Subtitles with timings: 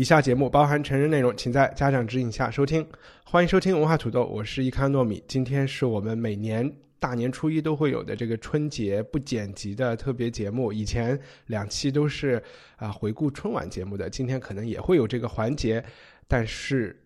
[0.00, 2.88] 以下节目包含成人内容，请在家长指引下收听。
[3.22, 5.22] 欢迎收听文化土豆，我是伊康糯米。
[5.28, 10.72] 今天是我们每年大年初一都会有的这个春节不剪辑的特别节目。
[10.72, 12.42] 以前两期都是
[12.76, 15.84] 啊、回顾春晚节目的，今天可能也会有这个环节，
[16.26, 16.98] 但是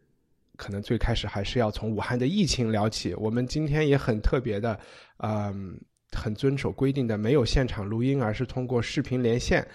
[0.55, 3.13] 可能最开始还是要从武汉的疫情聊起。
[3.17, 4.79] 我们今天也很特别的，
[5.17, 5.77] 嗯，
[6.13, 9.67] 很遵守规定的，没有现场录音，而是通过视频连线。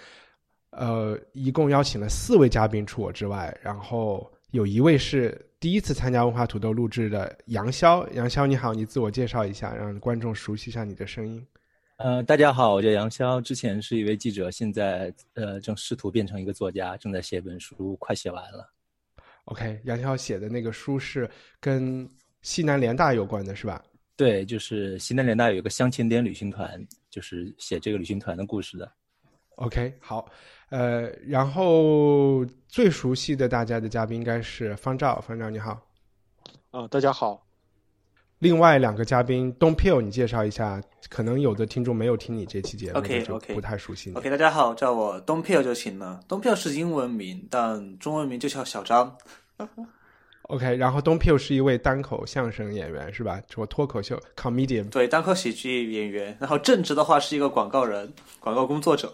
[0.71, 8.07] 呃，一共邀请了四位嘉宾，除我之外，然后有一位是第一次参加文化土豆录制的杨潇。
[8.13, 11.45] 杨潇你好，你自我介绍一下，让观众熟悉一下你的声音。
[11.97, 18.71] 呃，大家好，我叫杨潇，之前是一位记者，现在呃正试图变成一个作家，正在写一本书，快写完了。
[19.45, 22.07] OK，杨潇写的那个书是跟
[22.41, 23.83] 西南联大有关的，是吧？
[24.15, 28.89] 对，就是西南联大有一个相亲点旅行团，就是写这个旅行团的故事的。
[29.55, 30.29] OK，好，
[30.69, 35.79] 呃，然后最熟悉的大家的嘉宾应该是方照，方照你好。
[36.71, 37.43] 啊、大家好，
[38.37, 44.15] 另外两个嘉宾东 Peel，你介绍一下，可能有的听众没有听你这期节目 OK，就 OK 不太熟悉你。
[44.15, 46.19] OK，大家好，叫我东 p i l 就行了。
[46.27, 49.17] 东 p i l 是英文名，但中文名就叫小张。
[50.43, 53.41] OK，然后东 Peel 是一位单口相声演员是吧？
[53.47, 54.87] 做脱口秀 comedian。
[54.89, 56.37] 对，单口喜剧演员。
[56.39, 59.11] 然后正职的话是一个广告人，广告工作者。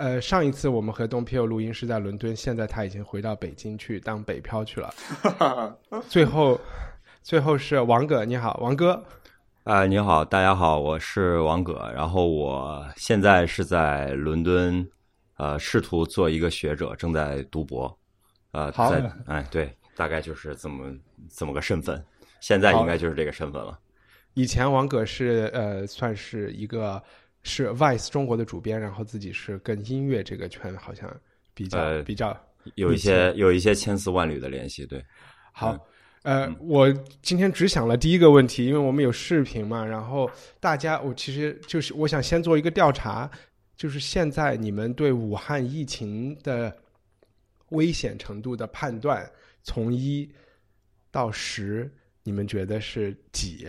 [0.00, 4.94] 呃，上一次我们和东 Peel 录音是在伦敦，现在他已经回到北京去当北漂去了。
[6.08, 6.58] 最后，
[7.22, 9.04] 最后是王哥，你好，王哥。
[9.64, 14.88] 啊、你好，大家好，我是王葛，然后我现在是在伦敦，
[15.36, 17.94] 呃，试图做一个学者，正在读博，
[18.52, 20.90] 呃，好在哎，对，大概就是这么
[21.28, 22.02] 这么个身份，
[22.40, 23.78] 现在应该就是这个身份了。
[24.32, 27.02] 以前王葛是呃，算是一个
[27.42, 31.08] 是 Vice 中国的主编，然后自己是跟音乐这个圈好像
[31.54, 32.38] 比较、呃比较
[32.74, 35.04] 有一些有一些千丝万缕的联系，对，
[35.52, 35.78] 好。
[36.22, 36.92] 呃，我
[37.22, 40.30] 今天只想了第一个问题，因为我们有视频嘛，然后
[40.60, 43.30] 大家，我其实就是我想先做一个调查，
[43.74, 46.76] 就是现在你们对武汉疫情的
[47.70, 49.26] 危险程度的判断，
[49.62, 50.30] 从一
[51.10, 51.90] 到十，
[52.22, 53.66] 你们觉得是几？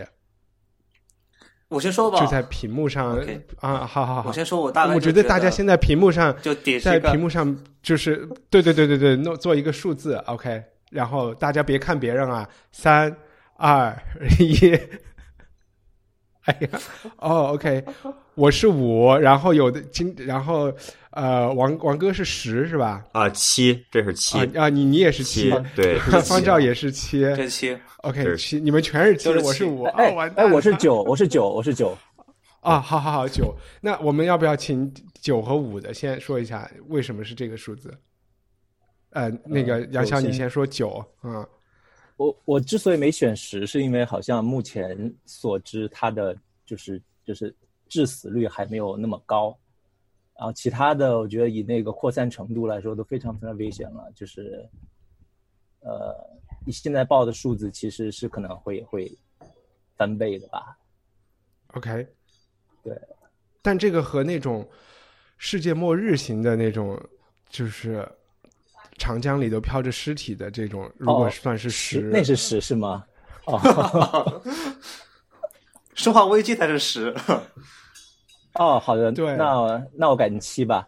[1.71, 3.17] 我先说吧，就在屏幕上
[3.61, 4.23] 啊，好好好。
[4.27, 10.61] 我，先说，我大概我觉得大家现在屏幕上就点在屏幕上就是对对对对对，弄做一个数字，OK，
[10.91, 13.15] 然后大家别看别人啊，三
[13.55, 13.97] 二
[14.37, 14.77] 一，
[16.43, 16.79] 哎呀，
[17.19, 17.85] 哦，OK，
[18.41, 20.73] 我是五，然后有的今然后
[21.11, 23.05] 呃，王王哥是十是吧？
[23.11, 25.51] 啊，七，这是七，啊啊，你你也是七。
[25.51, 27.19] 七，，对， 方照也是七。
[27.35, 31.95] 这七，OK，七，你们全是七我是五，哎哎，我是九，我是九，我是九。
[32.61, 33.55] 啊，好好好，九。
[33.79, 34.91] 那我们要不要请
[35.21, 37.95] 九和五的先说一下为什么是这个数字？
[39.11, 41.47] 呃，那个呃杨潇，你先说九，嗯，
[42.17, 46.35] 我我之所以没选十，是因为好像目前所知它的
[46.65, 47.55] 就是就是
[47.91, 49.59] 致死率还没有那么高，
[50.37, 54.65] 然后其他的我觉得以那个扩散程度来说都非常非常危险了，就是
[55.81, 56.15] 呃，
[56.65, 59.11] 你现在报的数字其实是可能会会
[59.97, 60.77] 翻倍的吧。
[61.73, 62.07] OK，
[62.81, 62.97] 对。
[63.61, 64.65] 但这个和那种
[65.37, 66.97] 世界末日型的那种，
[67.49, 68.07] 就是
[68.97, 73.05] 长江里头飘着尸体的这种，如果哦算是十，那是十是吗？
[73.47, 74.41] 哦
[75.93, 77.13] 生化危机才是十。
[78.59, 80.87] 哦，好的，对那那我改成七吧。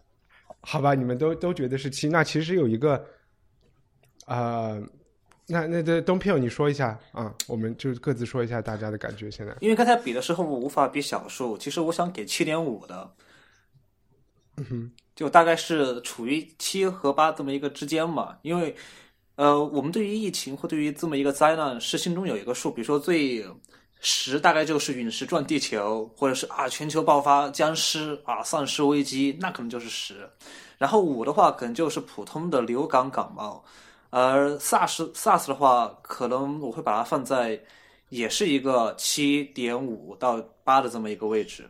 [0.66, 3.06] 好吧，你们都都觉得是七，那其实有一个，
[4.28, 4.82] 呃，
[5.46, 9.30] 那那这东票你说一下啊，我们就各自说一下大家的感觉。
[9.30, 13.12] 现在，因为刚才比的时候我无法比小数，其实我想给七点五的，
[14.56, 18.38] 嗯哼，就大概是处于七和八这么一个之间嘛。
[18.42, 18.74] 因为，
[19.36, 23.46] 呃，我们对于疫情或对于这么一个灾难是心中有一个数，比如说最
[24.06, 30.30] 十大概就是陨石撞地球，或者是啊全球爆发僵尸啊丧尸危机，那可能就是十。
[30.78, 33.64] 然后五的话可能就是普通的流感感冒，
[34.10, 37.58] 而 SARS SARS 的话，可能我会把它放在
[38.10, 41.70] 也是一个七点五到八的这么一个位置。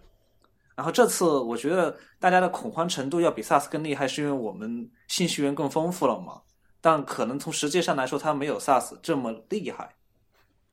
[0.76, 6.42] 然后这次我觉得大家的恐慌程度要比 SARS 更厉害，是因为我们信息源更丰富了嘛。
[6.82, 9.94] 但可能从实际上来说，它没有 SARS 这么厉害，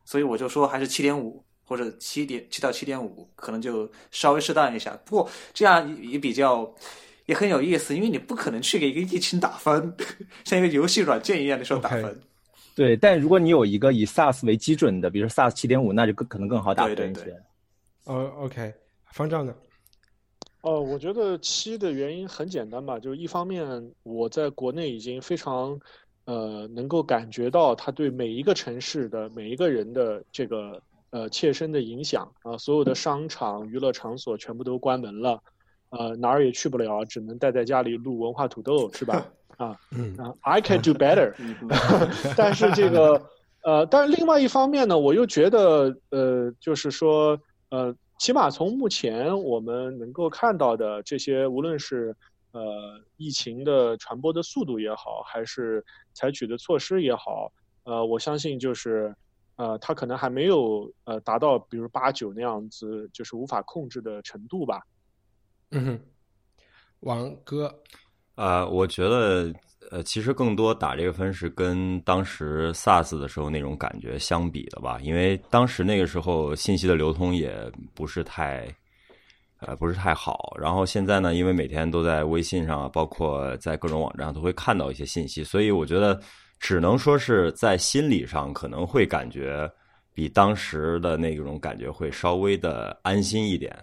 [0.07, 4.99] 所以我就说还是七点五或者七点七到七点五，可能就稍微适当一下。
[5.05, 6.69] 不过这样也比较
[7.27, 9.95] 也很有意思，因为你不可能去给一个疫情打分，
[10.45, 12.21] 像一个游戏软件一样的时候打分。
[12.75, 17.41] 对，但如果你有一个以 SaaS 为基准的，比如说 SaaS 七点五，那就更可能更好打分一些。
[18.05, 18.75] 哦，OK，
[19.13, 19.55] 方丈呢？
[20.63, 23.65] 哦，我觉得七的原因很简单吧，就是一方面
[24.03, 25.79] 我在国内已经非常，
[26.25, 35.43] 呃，能够感觉到他对每一个城市的每一个人的这个呃切身的影响啊，所有的商场、娱乐场所全部都关门了，
[35.91, 39.27] 呃，哪儿也去不了，只能待在家里录文化土豆，是吧？
[39.59, 41.35] 啊，嗯，I can do better，
[42.37, 43.23] 但是这个，
[43.63, 47.39] 呃，但是另外一方面呢，我又觉得，呃，就是说，
[47.71, 47.95] 呃。
[48.21, 52.15] 起码从目前我们能够看到的这些，无论是
[52.53, 55.83] 呃疫情的传播的速度也好，还是
[56.13, 57.51] 采取的措施也好，
[57.85, 59.17] 呃，我相信就是
[59.61, 64.81] 呃，他可能还没有呃达到比如八九那样子，就是无法控制的程度吧。
[65.71, 66.01] 嗯哼，
[67.01, 67.71] 王哥，
[68.35, 69.53] 啊，我觉得。
[69.91, 77.53] 呃，其实更多打这个分是跟当时 SARS 的时候那种感觉相比的吧，因为当时那个时候信息的流通也
[77.93, 78.73] 不是太，
[79.59, 80.57] 呃，不是太好。
[80.61, 86.21] 然后现在呢，因为每天都在微信上，包括在各种网站上都会看到一些信息，所以我觉得
[86.61, 89.69] 只能说是在心理上可能会感觉
[90.15, 93.77] 比当时的那种感觉会稍微的安心一点。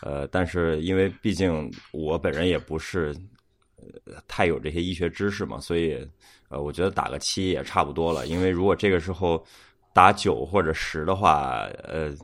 [0.00, 3.14] 呃，但是因为毕竟我本人也不是。
[4.28, 6.06] 太有这些医学知识嘛，所以，
[6.50, 8.26] 呃，我觉得打个七也差不多了。
[8.26, 9.42] 因为如果这个时候
[9.94, 12.14] 打九或者十的话，呃，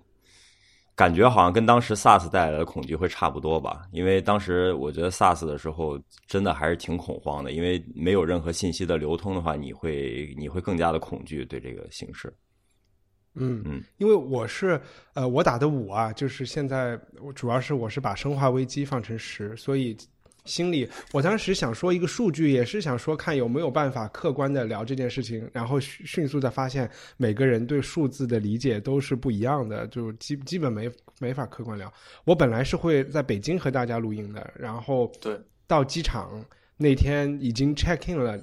[0.96, 3.86] 感觉好像跟当时 SARS 带来的恐惧会差不多吧。
[3.92, 12.32] 因为当时我觉得 SARS 的时候真的还是挺恐慌的，因为没有任何信息的流通的话，你会你会更加的恐惧对这个形势。
[13.34, 14.80] 嗯嗯，因为我是
[15.12, 19.96] 呃，我打的五啊，就是现在我主要是我是把生化危机放成十，所以。
[20.46, 31.92] 心里，我当时想说一个数据，也是想说看有没有办法客观的聊这件事情，然后迅速的发现每个人对数字的理解都是不一样的，就基基本没没法客观聊。
[32.24, 36.44] 我本来是会在北京和大家录音的，然后对到机场
[36.76, 38.40] 那天已经 check in 了，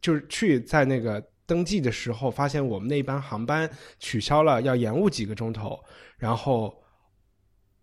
[0.00, 3.68] 就是去在那个登记的时候，发现我们那班航班
[3.98, 5.78] 取消了，要延误几个钟头，
[6.16, 6.74] 然后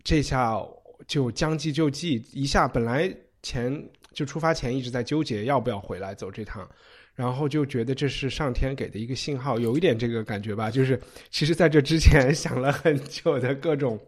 [0.02, 0.58] 这下
[1.06, 3.14] 就将计就计一下，本来。
[3.42, 6.68] 前就出发前一直在纠结要不要回来走这趟，
[7.14, 10.70] 然后就觉得这是上天给的一个信号，有一点这个感觉吧。
[10.70, 11.00] 就是
[11.30, 13.98] 其实在这之前 想了很久的各种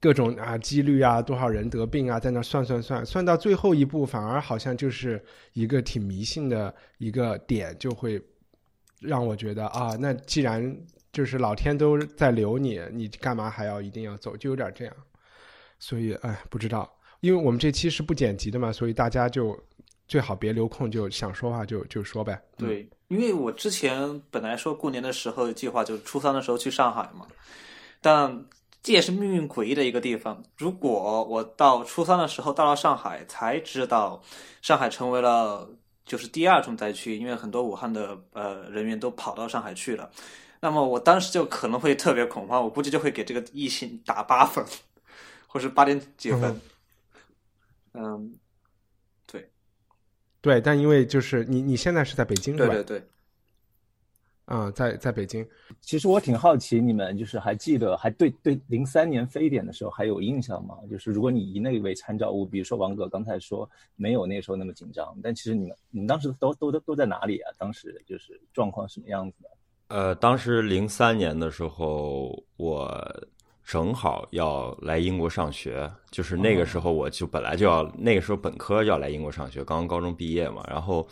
[0.00, 5.22] 各种啊几率啊，多少人得病啊，在那算算算，算到最后一步，反而好像就是
[5.52, 8.20] 一个挺迷信的一个点，就会
[9.00, 10.76] 让我觉得啊，那既然
[11.10, 14.36] 就是老天都在留你，你干嘛还要一定要走？
[14.36, 14.94] 就有点这样。
[15.80, 16.97] 所以哎，不知道。
[17.20, 19.58] 因为我们这期是不剪辑的嘛，所以大家就
[20.06, 22.40] 最好别留空，就想说话就就说呗。
[22.56, 27.26] 对，因为我之前本来说过年的时候计划就是初三的时候去上海嘛，
[28.00, 28.44] 但
[28.82, 30.42] 这也是命运诡异的一个地方。
[30.56, 34.22] 如果我到初三的时候到了上海，才知道
[34.62, 35.68] 上海成为了
[36.06, 40.08] 就是第二重灾区，因为很多武汉的呃人员都跑到上海去了，
[40.60, 44.64] 那么我当时就可能会特别恐慌，我估计就会给这个疫情打八分，
[45.48, 46.44] 或是八点几分。
[46.44, 46.60] 嗯，
[49.26, 49.50] 对，
[50.40, 53.02] 对，但因为就是你你现在是在北京，对对对，
[54.46, 55.46] 啊，在在北京。
[55.80, 60.76] 其实我挺好奇，你们就是还记得，还对对零三年非典的时候还有印象吗？
[60.90, 67.52] 就是如果你以那为参照物，比如说王哥刚才说没有那时候那么紧张，但其实你们你们当时都都都都在哪里啊？
[67.58, 69.50] 当时就是状况什么样子的？
[69.88, 73.28] 呃，当时零三年的时候我。
[73.68, 80.64] 正好要来英国上学，就是那个时候我就本来就要那个时候本科要来英国上学，刚刚高中毕业嘛。
[80.70, 81.06] 然后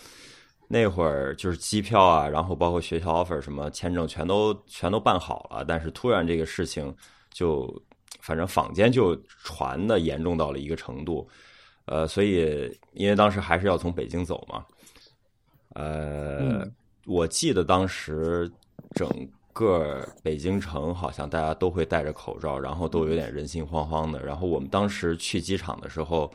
[0.67, 6.97] 那会儿就是机票啊，然后包括学校 offer 什么签证全都全都办好了，但是突然这个事情
[7.31, 7.71] 就
[8.23, 11.29] 反正坊间就传的严重到了一个程度，
[11.85, 14.65] 呃，所以因为当时还是要从北京走嘛，
[15.75, 16.67] 呃，
[17.05, 18.51] 我记得当时
[18.95, 19.07] 整。
[19.57, 24.23] 个北京城好像大家都会戴着口罩，然后都有点人心惶惶的。
[24.23, 26.31] 然后我们当时去机场的时候，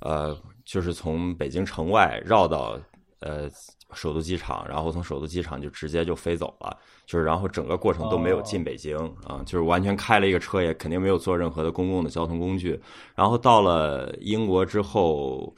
[0.00, 2.76] 呃，就是从北京城外绕到
[3.20, 3.48] 呃
[3.92, 12.80] 首都机场，然后从首都机场就直接就飞走了，就是然后整个过程都没有进北京啊，就是完全开了一个车，也肯定没有坐任何的公共的交通工具。
[13.14, 15.54] 然后到了英国之后，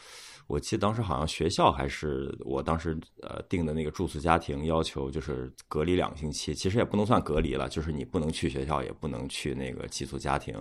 [0.47, 10.55] 我记得当时好像学校还是我当时呃定的那个住宿家庭要求就是隔离两个星期，其实也不能算隔离了，就是你不能去学校，也不能去那个寄宿家庭。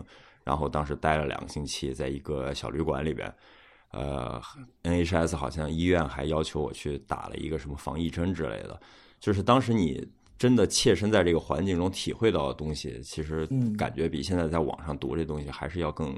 [0.44, 3.34] 然后当时待了两个星期，在一个小旅馆里边。
[3.96, 4.42] 呃
[4.82, 8.82] ，NHS 好像医院还要求我去打了一个什么防疫针之类的，
[9.20, 10.04] 就是当时你
[10.36, 13.48] 真的切身在这个环境中体会到的东西，其实
[13.78, 16.12] 感觉比现在在网上读这东西还是要更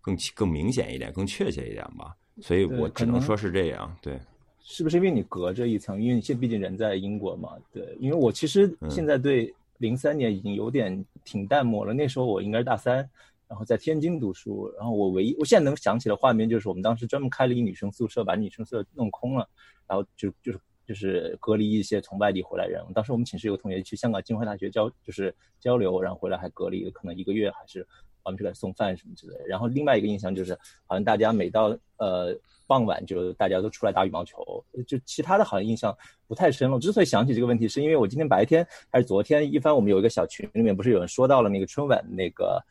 [0.00, 2.16] 更更明显一点、更确切一点吧。
[2.40, 3.96] 所以我只能说是这样。
[4.00, 4.18] 对，
[4.60, 6.00] 是不是因为你隔着一层？
[6.00, 7.52] 因为你现毕竟人在英国嘛。
[7.72, 11.92] 对，因为我其实现在对零三年已经有点挺淡漠了。
[11.92, 13.08] 那时候我应该是大三。
[13.48, 19.48] 然后在天津读书，然后我唯一我现在能想起的画面就是我们当时专门开了一女生宿舍，把女生宿舍弄空了，
[19.86, 22.82] 然后就就是就是隔离一些从外地回来人。
[22.92, 27.86] 当时我们寝室有个同学去香港浸会大学交就是交流，然后回来还隔离了，可能一个月还是
[28.26, 29.46] 我们去给他送饭什么之类的。
[29.46, 30.52] 然后另外一个印象就是，
[30.86, 36.76] 好像大家每到呃傍晚就大家都出来打羽毛球，就其他的好像印象不太深了。
[36.76, 42.62] 我之所以想起这个问题，是因为我今天白天还是昨天，一帆我们有一个小群里面不是有人说到了那个春晚那个。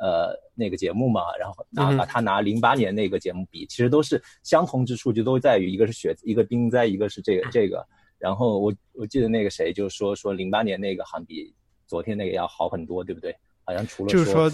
[0.00, 7.84] 呃，那个节目嘛，然后拿把它拿零八年那个节目比，其实都是相同之处，就都在于一个是雪，一个冰灾，一个是这个这个。
[8.16, 11.52] 然后我我记得那个谁就说说零八年那个好像比
[11.88, 13.34] 昨天那个要好很多，对不对？
[13.64, 14.48] 好像除了就是说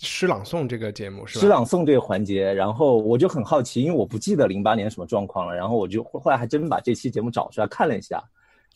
[0.00, 8.22] 诗朗诵这个节目是吧诗朗诵这个环节，然后我就很好奇，因为我不记得零八年什么状况了，然后我就后来还真把这期节目找出来看了一下，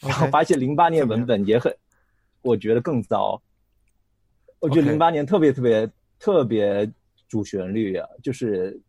[0.01, 1.75] 然后发现零八年文本也很，
[2.43, 3.41] 我觉得更糟。
[4.61, 6.91] 我觉得零八年特别特别特别
[7.29, 8.81] 主旋律啊，就是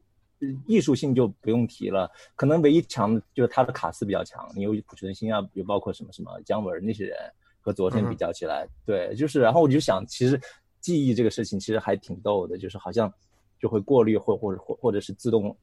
[0.66, 7.18] 艺术性就不用提了，可能唯一强就是他的卡斯比较强，你有濮存昕啊，有包括什么什么姜文那些人，
[7.60, 10.40] 和昨天比较起来，对，就是然后我就想，其实
[10.80, 13.12] 记忆这个事情其实还挺逗的，就是好像
[13.60, 15.56] 就会过滤或或者或或者是自动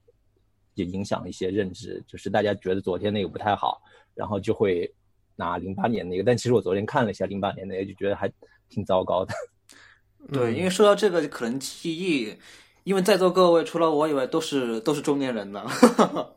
[0.74, 3.80] 也影响一些认知，就是大家觉得昨天那个不太好，
[4.14, 4.92] 然后就会
[5.34, 8.30] 拿零八年那个，但其实我昨天看了一下零八年那个，就觉得还
[8.68, 9.34] 挺糟糕的。
[10.32, 12.36] 对，因为说到这个，可能记忆，
[12.84, 15.66] 因为在座各位除了我以外，都是都是中年人了。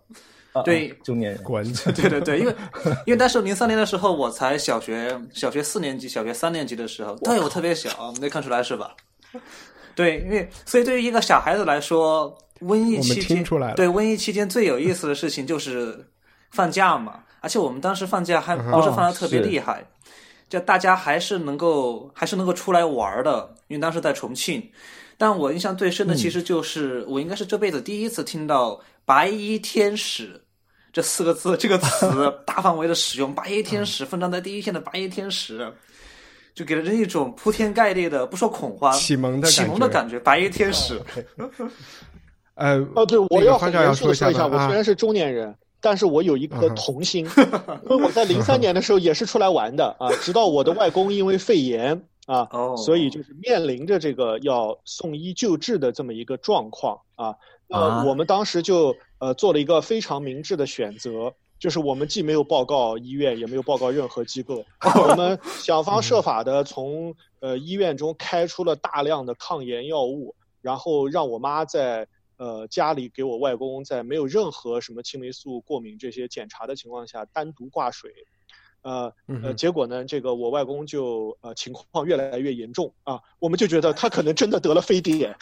[0.64, 1.64] 对，中年人，滚！
[1.96, 2.56] 对对对，因为
[3.06, 8.96] 因为当时零三年的时候，我才小学小学四年级，小学三年级的时候，对我特别小，没看出来是吧？
[9.96, 13.44] 对，因为所以对于一个小孩子来说，瘟疫期间，
[13.76, 16.06] 对瘟疫期间最有意思的事情就是
[16.52, 19.86] 放假嘛，而且我们当时放假还不是放的特别厉害。
[20.50, 24.68] 就大家还是能够还是能够出来玩的，因为当时在重庆。
[25.16, 30.42] 但我印象最深的其实就是我应该是这辈子第一次听到“白衣天使”
[31.00, 32.06] 这四个字这个词
[32.46, 35.72] 大范围的使用，“白衣天使”奋战在第一线的白衣天使，
[36.54, 40.20] 就给了人一种铺天盖地的不说恐慌启蒙的启蒙的感觉。
[40.20, 41.02] 白衣天使，
[42.56, 45.56] 呃哦，对，我要很严肃的说一下，我虽然是中年人。
[45.82, 47.26] 但是我有一颗童心，
[47.86, 57.34] 因为我在零三年的时候也是出来玩的啊，直到我的外公因为肺炎啊，所以就是面临着这个要送医救治的这么一个状况啊，
[57.70, 64.66] 那我们当时就呃做了一个非常明智的选择，就是我们既没有报告医院，也没有报告任何机构，
[65.08, 72.08] 我们想方设法的从呃医院中开出了大量的抗炎药物，然后让我妈在。
[72.40, 78.14] 呃，家里给我外公在没有任何什么青霉素过敏这些检查的情况下单独挂水，
[78.82, 85.36] 呃呃，结果呢，这个我外公就呃情况越来越严重啊，我们就觉得他可能真的得了非典，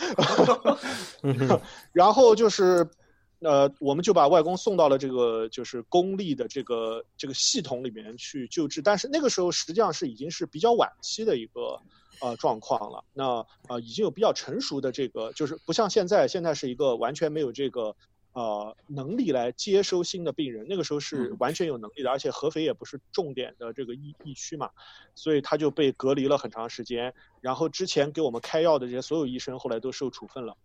[1.93, 2.89] 然后就是
[3.39, 11.79] 呃，我们就把外公送到了这个就是公立的这个这个系统里面去救治，但是那个时候实际上是已经是比较晚期的一个。
[12.19, 13.03] 呃，状况了。
[13.13, 17.95] 那呃，已经有比较成熟的这个，就是不像现在，现在是一个完全没有这个
[18.33, 20.65] 呃能力来接收新的病人。
[20.67, 24.71] 那个时候是完全有能力的，而且合肥也不是重点的这个疫疫区嘛，
[25.13, 27.13] 所以他就被隔离了很长时间。
[27.39, 30.57] 然后之前给我们开药的这些所有医生，后来都受处分了。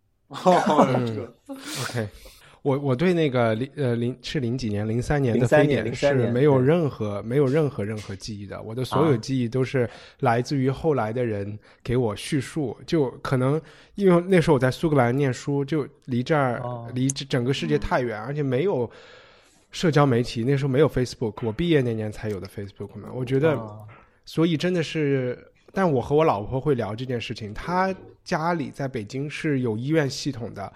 [1.05, 1.35] 这个
[1.83, 2.09] OK。
[2.63, 9.87] 我我对那个零呃零是零几年零三年的非典是没有任何没有任何任何记忆的，我的所有记忆都是
[10.21, 13.61] 来自于后来的人给我叙述，就可能
[13.95, 18.89] 因为那时候我在苏格兰念书，就离这儿离整个世界太远，而且没有
[19.71, 23.59] 社交媒体，那时候没有 Facebook，我毕业那年才有的 Facebook 嘛，我觉得，
[24.23, 25.37] 所以真的是，
[25.73, 27.93] 但我和我老婆会聊这件事情，她
[28.23, 30.71] 家里在北京是有医院系统的。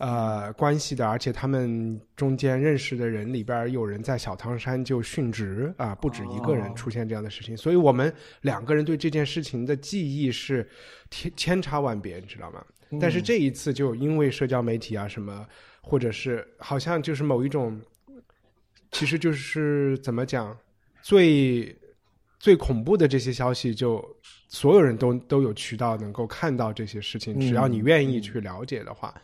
[0.00, 10.66] 呃关系的，而且他们中间认识的人里边有人在小汤山就殉职啊，不止一个人出现这样的事情，所以我们两个人对这件事情的记忆是
[11.10, 12.64] 千千差万别，你知道吗？
[12.98, 15.46] 但是这一次就因为社交媒体啊什么，
[15.82, 17.78] 或者是好像就是某一种，
[18.90, 20.56] 其实就是怎么讲，
[21.02, 21.76] 最
[22.38, 24.02] 最恐怖的这些消息，就
[24.48, 29.14] 所有人都都有渠道能够看到这些事情，只要你愿意去了解的话。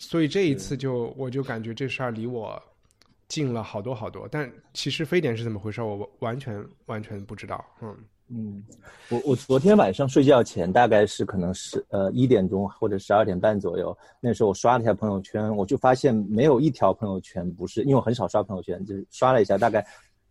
[0.00, 2.60] 所以这一次就我就感觉这事儿离我
[3.28, 7.64] 近了好多好多，但其实非典是怎么回事，我完全完全不知道。
[7.82, 7.96] 嗯
[8.32, 8.64] 嗯，
[9.10, 19.84] 我我昨天晚上睡觉前大概是可能是呃一点钟或者十二点半左右，那时候我刷了一下朋友圈，我就发现没有一条朋友圈不是，因为我很少刷朋友圈，就是刷了一下，大概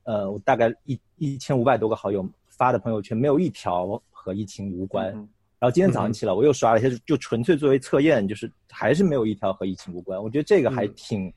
[0.03, 5.13] 呃我大概一一千五百多个好友发的朋友圈，没有一条和疫情无关。
[5.59, 10.17] 然后今天早上起来，我又刷了一下，就纯粹作为测验，就是还是没有一条和疫情无关。
[10.17, 11.31] 我觉得这个还挺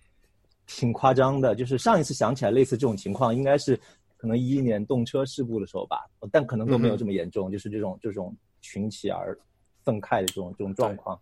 [0.64, 1.56] 挺夸张的。
[1.56, 3.76] 就是上一次想起来类似这种情况，应该是
[4.16, 7.50] 可能一一年动车事故的时候吧，但可能都没有这么严重。
[7.50, 9.36] 就是这种这种群起而
[9.82, 11.20] 愤慨的这种这种状况。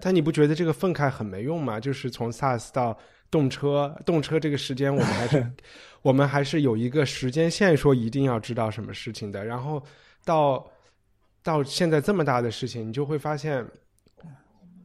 [0.00, 1.80] 但你不觉得这个愤慨很没用吗？
[1.80, 2.96] 就是从 SARS 到
[3.28, 5.52] 动车，动车这个时间，我们还是
[6.02, 9.44] 我们还是有一个时间线，说一定要知道什么事情的。
[9.44, 9.82] 然后
[10.24, 10.64] 到。
[11.42, 13.64] 到现在这么大的事情，你就会发现，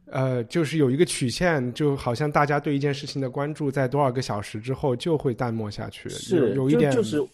[0.06, 6.08] 呃，就是有一个曲线，就好像大家对一件事情的关注，在多少个小时之后就会淡漠下去。
[6.08, 7.24] 是，有一点就是，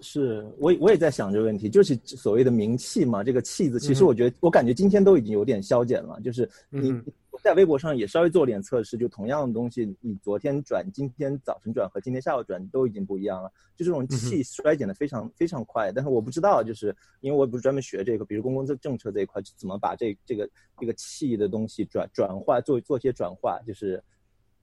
[0.00, 6.94] 是我我也在想这个问题，就是所谓的名气嘛，这个气字，其实我觉得，我感觉今天都已经有点消减了，就是你。
[7.42, 15.90] 在微博上也稍微做点测试，就同样的东西，你昨天转、今天早晨转和今天下午转都已经不一样了，就这种气衰减的非常非常快。
[15.92, 24.00] 但是我不知道，就是因为我不是专门学这个，比如公共政政策这一块，怎么把这这个这个气的东西转转化，做做些转化，就是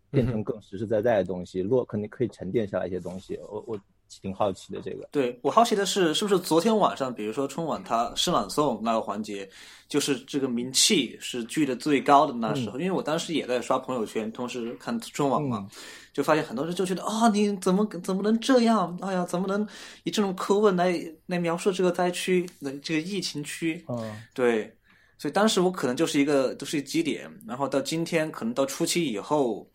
[0.09, 3.37] 变成更实实在在的东西，落肯定可以沉淀下来一些东西。
[3.41, 3.79] 我我。
[4.21, 9.47] 挺好奇的这个，对我好奇的是，是不是昨天晚上，比如说春晚它诗朗诵那个环节，
[9.87, 12.79] 就是这个名气是聚的最高的那时候？
[12.79, 15.67] 因为我当时也在刷朋友圈，同时看春晚嘛，
[16.11, 18.97] 就发现很多人就觉得啊，你怎么怎么能这样？
[19.01, 19.65] 哎呀，怎么能
[20.03, 22.49] 以这种口吻来来描述这个灾区、
[22.81, 23.85] 这个疫情区？
[23.87, 24.75] 嗯，对，
[25.19, 29.69] 所以当时我可能就是一个都是基点，然后到今天可能到初期以后，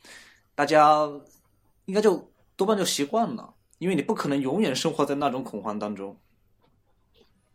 [0.56, 1.08] 大家
[1.84, 3.53] 应该就多半就习惯了。
[3.78, 6.16] 因为你不可能永远生活在那种恐慌当中。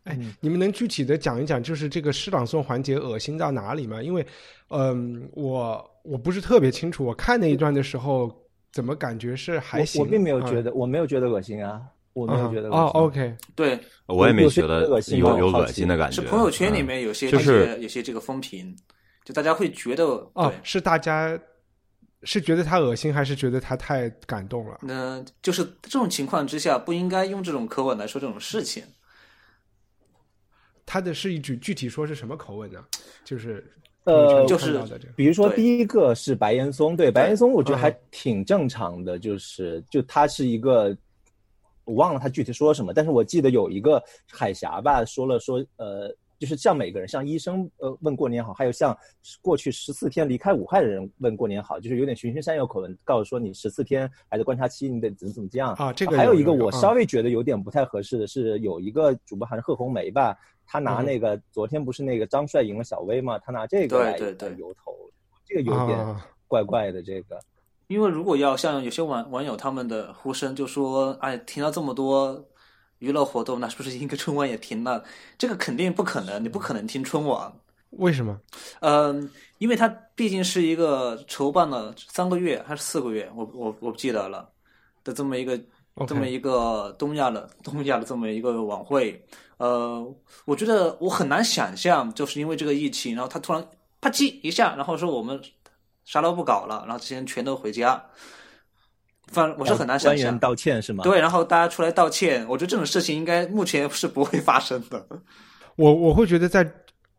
[0.04, 4.02] 哎，你们能具体的讲一讲，就是这个诗朗诵环节恶心到哪里吗？
[4.02, 4.26] 因为，
[4.68, 7.04] 嗯，我我不是特别清楚。
[7.04, 8.34] 我看那一段的时候，
[8.72, 10.00] 怎么感觉是还行？
[10.00, 11.82] 我并没有觉得，我没有觉得恶心啊，
[12.14, 12.70] 我没有觉得。
[12.70, 16.22] 哦，OK，对，我也没觉得有有恶心的感觉。
[16.22, 18.74] 是朋友圈里面有些就是有些这个风评，
[19.24, 21.38] 就大家会觉得哦，是大家。
[22.22, 24.78] 是觉得他恶心，还是觉得他太感动了？
[24.82, 28.82] 那就是这种情况之下，不应该用这种口吻来说这种事情。
[30.84, 32.84] 他的是一句具体说是什么口吻呢？
[33.24, 33.64] 就是
[34.04, 34.80] 呃，就是
[35.16, 40.96] 比如说第一个是白岩松，对白岩松，我觉得还挺正常的，就是就他是一个，
[41.84, 46.14] 我忘了他具体说什么，但是我记得有一个海峡吧，说了说呃。
[46.40, 48.96] 就是像每个人，像医生呃问过年好，还有像
[49.42, 55.92] 过去十四天离开武汉的人问过年好，就是有点循循善诱口吻，告诉说你十四天还在观察期，你得怎么怎么这样啊。
[55.92, 60.34] 这个还有一个我稍微觉得有点不太合适的是，有一个主播好像贺红梅吧，
[60.66, 64.16] 他拿那个昨天不是那个张帅赢了小威嘛，他拿这个来
[64.56, 64.96] 由头，
[65.44, 66.16] 这个有点
[66.48, 67.38] 怪怪的这个。
[67.88, 72.42] 因为如果要像有些网网友他们的呼声，就说哎听到这么多。
[73.00, 75.04] 娱乐活动那是不是应该春晚也停了？
[75.36, 77.52] 这个肯定不可能，你不可能听春晚。
[77.90, 78.38] 为什么？
[78.80, 84.48] 嗯，因为它毕竟是一个筹办了三个月还是四个月，我我我不记得了
[85.02, 85.60] 的这么一个
[86.06, 89.20] 这么一个东亚的东亚的这么一个晚会。
[89.56, 90.06] 呃，
[90.44, 93.66] 我觉得我很难想象，就是因为这个疫情，然后他突然
[94.00, 95.40] 啪叽一下，然后说我们
[96.04, 98.02] 啥都不搞了，然后这些人全都回家。
[99.30, 101.02] 反我是很难想象道歉是吗？
[101.04, 105.06] 对，然后大家出来道歉，我觉得这种事情应该目前是不会发生的。
[105.76, 106.68] 我我会觉得在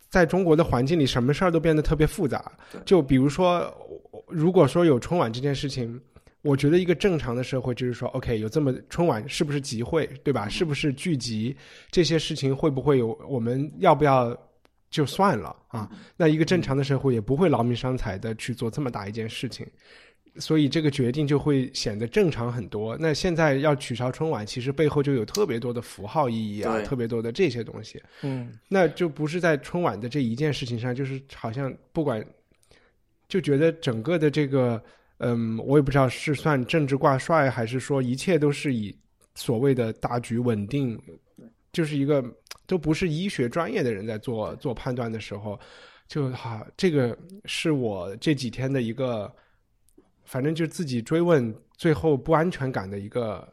[0.09, 2.51] 在中国的环境里，什么事儿都变得特别复杂。
[2.85, 3.73] 就比如说，
[4.27, 5.99] 如果说有春晚这件事情，
[6.41, 10.49] 我觉得一个正常的社会就是说，OK，有这么春晚是不是集会，对吧？
[10.49, 11.55] 是不是聚集
[11.89, 13.17] 这些事情会不会有？
[13.27, 14.35] 我们要不要
[14.89, 15.89] 就算了啊？
[16.17, 19.65] 那一个正常的社会也不会劳民伤财的去做这么大一件事情。
[20.37, 22.97] 所以这个决定就会显得正常很多。
[22.97, 28.01] 那现在要取消春晚，其实背后就有特别多的符号意义啊，特别多的这些东西。
[28.21, 32.25] 嗯，那就不是在春晚的这一件事情上，就是好像不管
[33.27, 34.81] 就觉得整个的这个，
[35.17, 38.95] 嗯，我也不知道是算政治挂帅，还是说一切都是以
[39.35, 40.97] 所谓的大局稳定，
[41.73, 42.23] 就是一个
[42.65, 45.59] 都不是医学专业的人在做做判断的时候，
[46.07, 49.33] 就哈，这个是我这几天的一个，
[50.31, 53.45] 反正就是自己追问最后不安全感的一个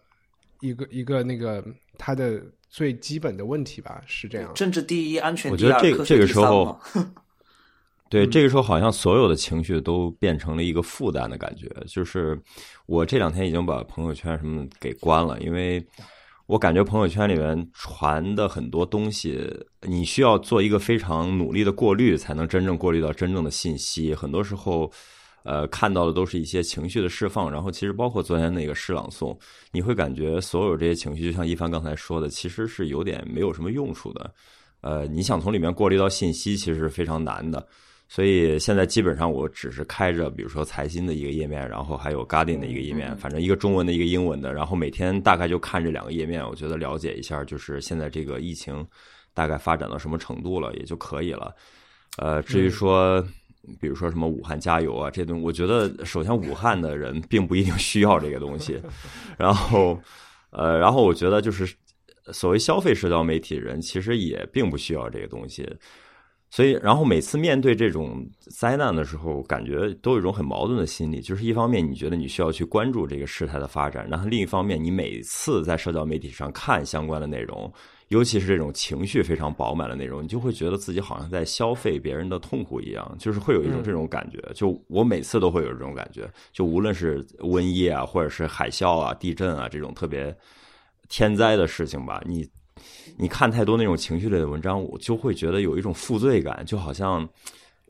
[0.60, 1.64] 一个一个那个
[1.98, 4.54] 他的最基本的问题吧，是这样。
[4.54, 6.80] 政治第一，安全我觉得这科学这个时第三嘛候，
[8.08, 11.68] 对，嗯这个时候好像所有的情绪都变成了一个负担的感觉。
[11.88, 12.40] 就是
[12.86, 15.84] 我这两天已经把朋友圈什么给关了，因为
[16.46, 19.36] 我感觉朋友圈里面传的很多东西，
[19.82, 24.14] 你需要做一个非常努力的过滤，才能真正过滤到真正的信息。
[24.14, 24.92] 很多时候。
[25.48, 29.34] 呃，看到的都是一些情绪的释放，然后其实包括昨天那个诗朗诵，
[29.72, 34.30] 你会感觉所有这些情绪，就像一帆刚才说的，其实是有点没有什么用处的。
[34.82, 37.66] 呃，你想从里面过滤到信息，其实是非常难的。
[38.08, 48.86] 所以现在基本上我只是开着，比如说财新的一个页面，然后还有 Guardian 的一个页面，反正一个中文的，一个英文的，然后每天大概就看这两个页面，我觉得了解一下，就是现在这个疫情
[49.32, 51.54] 大概发展到什么程度了，也就可以了。
[52.18, 53.26] 呃，至于说。
[53.80, 58.80] 比如说什么武汉加油啊，这东西，我觉得首先武汉的人并不一定需要这个东西，
[59.36, 59.98] 然后，
[60.50, 61.70] 呃，然后我觉得就是
[62.32, 65.68] 所谓消费社交媒体人，其实也并不需要这个东西，
[66.50, 77.70] 所以，然后每次面对这种灾难的时候，感觉都有一种很矛盾的心理，就是一方面你觉得你需要去关注这个事态的发展，然后另一方面，你每次在社交媒体上看相关的内容。
[78.08, 84.42] 尤其是这种情绪非常饱满的内容，你就会觉得自己好像在消费别人的痛苦一样，就是会有一种这种感觉。
[84.54, 90.34] 就我每次都会有这种感觉，就无论是瘟疫啊，或者是海啸啊、地震啊这种特别
[91.08, 92.48] 天灾的事情吧，你
[93.16, 97.28] 你看太多那种情绪类的文章，我就会觉得有一种负罪感，就好像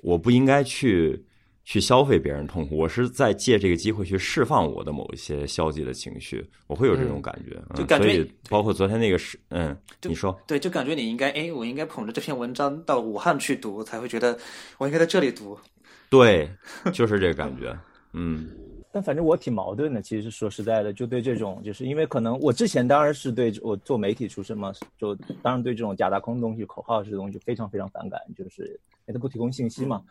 [0.02, 1.24] 我不应该去。
[1.68, 7.62] 去消费别人痛苦，我是在借这个机会去释放我的某一些消极的情绪，我会有这种感觉。
[7.68, 14.35] 嗯、就感觉，所以包括昨天那个是，嗯，你说，对，就感觉你应该，哎，我应该捧着这篇文章到武汉去读，才会觉得
[14.78, 15.59] 我应该在这里读。
[16.09, 16.48] 对，
[16.90, 17.78] 就是这个感觉，
[18.14, 18.48] 嗯。
[18.90, 28.62] 但反正我挺矛盾的，其实说实在的，就对这种，就是因为可能我之前当然是对我做媒体出身嘛，就当然对这种假大空的东西、口号式的东西非常非常反感，就是
[29.04, 30.02] 因为它不提供信息嘛。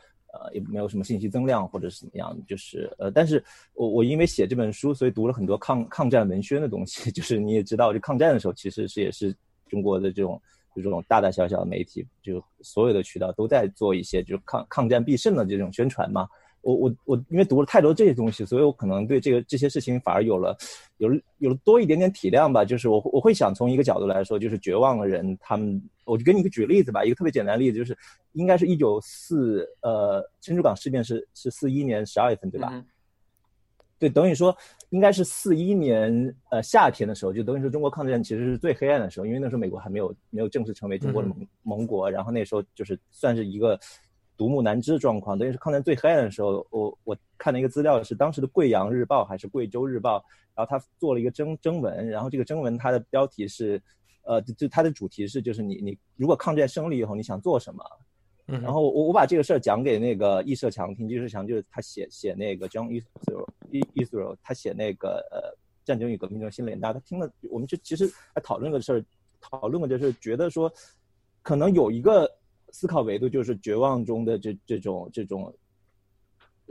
[0.41, 7.09] 呃，也没有什么信息增量或者是怎么样，就是呃，但是我我因为写这本书，所以读了很多抗抗战文宣的东西。
[7.17, 9.35] 就是你也知道，就抗战的时候，其实是也是
[9.67, 10.41] 中国的这种
[10.75, 16.27] 就这种大大小小的媒体，就所有的渠道都在做一些就抗抗战必胜的这种宣传嘛。
[16.67, 20.53] 我我我因为读了太多这些东西，所以我可能对这个这些事情反而有了
[20.97, 22.65] 有了有了多一点点体谅吧。
[22.65, 27.97] 就是我我会想从一个角度来说，就是绝望的人，他们我就给你一个举例子吧，一个特别简单的例子，就是
[28.33, 32.69] 应该是一九四呃珍珠港事变是是四一年十二月份对吧？
[32.73, 32.85] 嗯、
[33.97, 34.53] 对，等于说
[34.89, 43.79] 应该是四一年呃夏天的时候，就等于说中国抗战其实是最黑暗的时候，因为那时候美国还没有没有正式成为中国的盟、嗯、盟国，然后那时候就是算是一个。
[44.37, 46.65] 独木难支的状况，等于是抗战最黑暗的时候。
[46.69, 50.19] 我我看了一个资料，是当时的《贵阳日报》还是《贵州日报》，
[50.55, 53.81] 然后他做了一个征征文，然后这个征文它的标题是，
[54.21, 57.83] 呃，就它的主题是就是你你如果抗战胜利以后你想做什么？
[58.45, 63.45] 嗯、然后我我把这个事儿讲给那个易社强听，易社强就是他写写那个 John Israel
[63.95, 69.03] Israel，他写那个呃战争与革命中新联大，他听了我们就其实还讨论个事儿，
[69.41, 70.71] 讨论个就是觉得说
[71.41, 72.31] 可能有一个。
[72.77, 75.51] 思考维度就是绝望中的这这种这种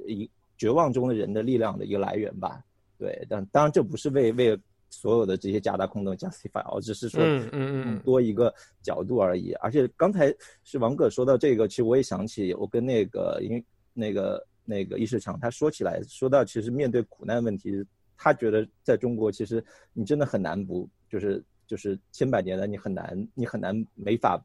[0.07, 2.63] 一绝望中的人的力量的一个来源吧，
[2.97, 4.57] 对，但当然这不是为为
[4.89, 9.53] 所有的这些加大空洞 justify，而只是说嗯嗯嗯多一个角度而已。
[9.55, 17.85] 而且刚才是王哥说到这个，其实我也想起我跟那个因为那个那个易世强他说起来说到，其实面对苦难问题，
[18.17, 24.41] 他觉得在中国其实你真的很难不就是就是千百年来你很难你很难没法。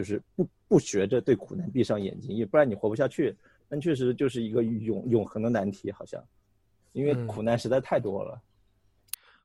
[0.00, 3.36] 就是不不学着对苦难闭上眼睛，也不然你活不下去。
[3.68, 6.18] 但确实就是一个永永恒的难题，好像，
[6.92, 8.40] 因为苦难实在太多了。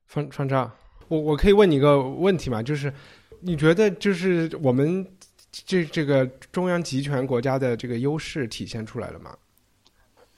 [0.05, 0.71] 方方丈，
[1.09, 2.63] 我我可以问你一个问题吗？
[2.63, 2.93] 就是
[3.41, 5.05] 你觉得就是我们
[5.51, 9.37] 这这个中央集权国家的这个优势体现出来了吗？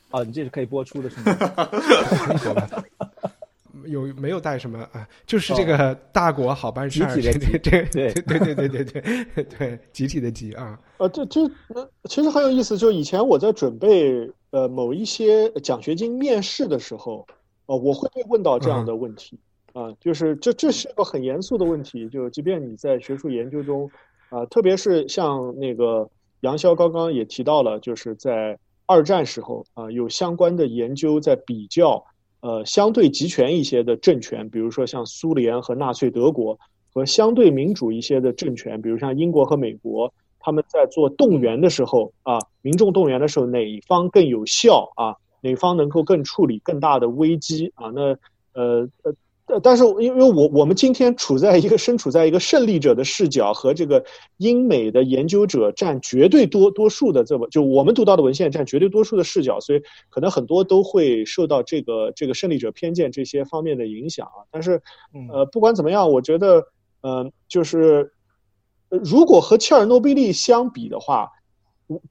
[0.09, 1.37] 啊，你这是可以播出的是吗？
[3.87, 5.07] 有没有带什么啊？
[5.25, 9.03] 就是这个大国好办事儿，集体的 集对对对对对对
[9.35, 10.79] 对对，集体的集啊。
[10.97, 11.41] 呃，这这
[12.05, 12.77] 其实很有意思。
[12.77, 17.25] 就以前我在准备呃某一些奖学金面试的时候，
[17.65, 19.39] 呃，我会被问到这样的问题
[19.73, 22.07] 啊，就是这这是个很严肃的问题。
[22.09, 23.89] 就即便你在学术研究中
[24.29, 26.09] 啊，特别是像那个
[26.41, 32.03] 杨潇刚刚也提到了，就是在二战时候啊有相关的研究在比较
[32.41, 36.57] 呃相对集权一些的政权，比如说像苏联和纳粹德国，
[36.93, 45.15] 和相对民主一些的政权，比如像英国和美国，他们在做动员的时候啊，民众动员的时候哪方更有效啊？
[45.41, 47.89] 哪方能够更处理更大的危机啊？
[47.93, 48.01] 那
[48.53, 49.13] 呃呃。
[49.47, 54.03] 呃，但是因为我我们今天处在一个身处在一个胜利者的视角和这个
[54.37, 64.43] 英美的研究者占绝对多多数的这么就我们读到的文献占绝对多数的视角，所以可能很多都会受到这个这个胜利者偏见这些方面的影响啊。
[64.51, 64.81] 但是
[65.31, 66.61] 呃，不管怎么样，我觉得
[66.99, 68.11] 呃，就是
[68.89, 71.29] 如果和切尔诺贝利相比的话，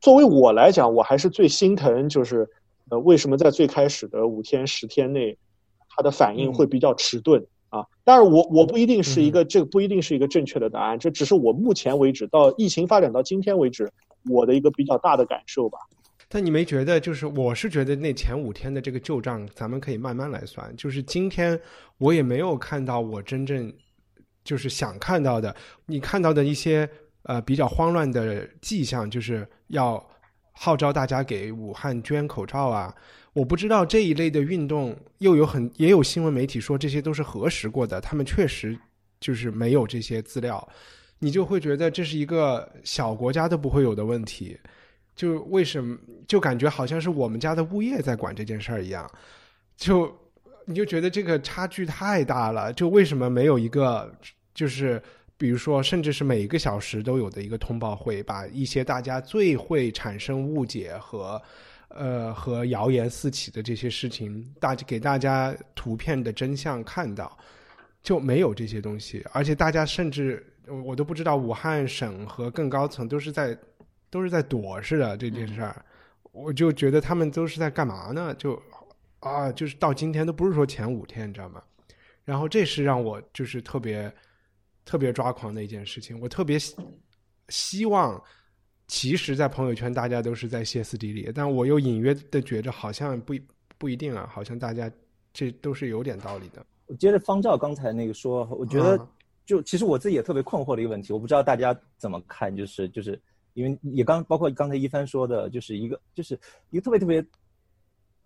[0.01, 2.49] 作为我来讲，我还是最心疼就是
[2.88, 5.37] 呃，为什么在最开始的五天十天内。
[5.97, 13.91] 他的反应会比较迟钝啊，但是我我不一定是一个这个不一定是一个正确的答案，这只是我目前为止到疫情发展到今天为止
[14.29, 15.79] 我的一个比较大的感受吧。
[16.29, 21.59] 但你没觉得就是我是觉得那前五天的这个旧账咱们可以慢慢来算，就是今天
[21.99, 23.73] 我也没有看到我真正
[24.45, 25.55] 就是想看到的，
[25.87, 26.89] 你看到的一些
[27.23, 30.05] 呃比较慌乱的迹象，就是要
[30.59, 32.92] 号召大家给武汉捐口罩啊。
[33.33, 38.75] 我不知道这一类的运动又有很也有新闻媒体说这些都是核实过的，他们确实
[39.21, 40.66] 就是没有这些资料，
[41.19, 44.59] 你就会觉得这是一个小国家都不会有的问题，
[45.14, 49.07] 就为什么就感觉好像是我们家的物业在管这件事儿一样，
[49.77, 50.11] 就
[50.64, 54.11] 你就觉得这个差距太大了，就为什么没有一个
[54.55, 55.03] 就是
[55.37, 61.40] 比如说甚至是每一个小时都有的一个通报会，把一些大家最会产生误解和。
[61.88, 67.38] 呃，和谣言四起的这些事情，大给大家图片的真相看到，
[68.03, 69.25] 就没有这些东西。
[69.33, 70.44] 而且大家甚至
[70.85, 73.57] 我都不知道，武汉省和更高层都是在
[74.11, 75.83] 都是在躲似的这件事儿。
[76.33, 78.35] 我就觉得他们都是在干嘛呢？
[78.37, 78.61] 就
[79.20, 81.62] 啊，就是到今天都不是说前五天，你知道吗？
[82.25, 84.12] 然后这是让我就是特别
[84.87, 86.18] 特别抓狂的一件事情。
[86.18, 86.59] 我特别
[87.51, 88.18] 希望。
[88.88, 93.35] 其实，在朋友圈，大家都是在歇斯底里，但我又隐约的觉着，好像不
[93.77, 94.88] 不一定啊，好像大家
[95.33, 96.64] 这都是有点道理的。
[96.87, 98.96] 我接着方照刚才那个说，我觉得
[99.44, 103.20] 就其实我自己也特别困惑的一个问题，我不知道大家怎么看，就是就是
[103.55, 106.38] 因为也刚包括刚才一帆说的，就是一个就是
[106.70, 107.20] 一个特别特别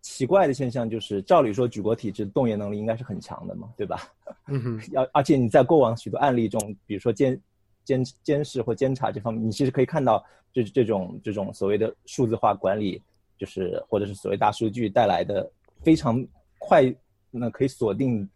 [0.01, 4.03] 奇怪的现象，就是照理说举国体制动员能力应该是很强的嘛，对吧？
[4.49, 4.81] 嗯哼。
[4.93, 7.41] 要而且你在过往许多案例中，比如说监
[7.85, 10.25] 监监视或监察这方面，你其实可以看到。
[10.53, 13.01] 就是这种这种所谓的数字化管理，
[13.39, 15.49] 就是或者是所谓大数据带来的
[15.81, 16.27] 非常
[16.59, 16.93] 快，
[17.31, 18.29] 那可以锁定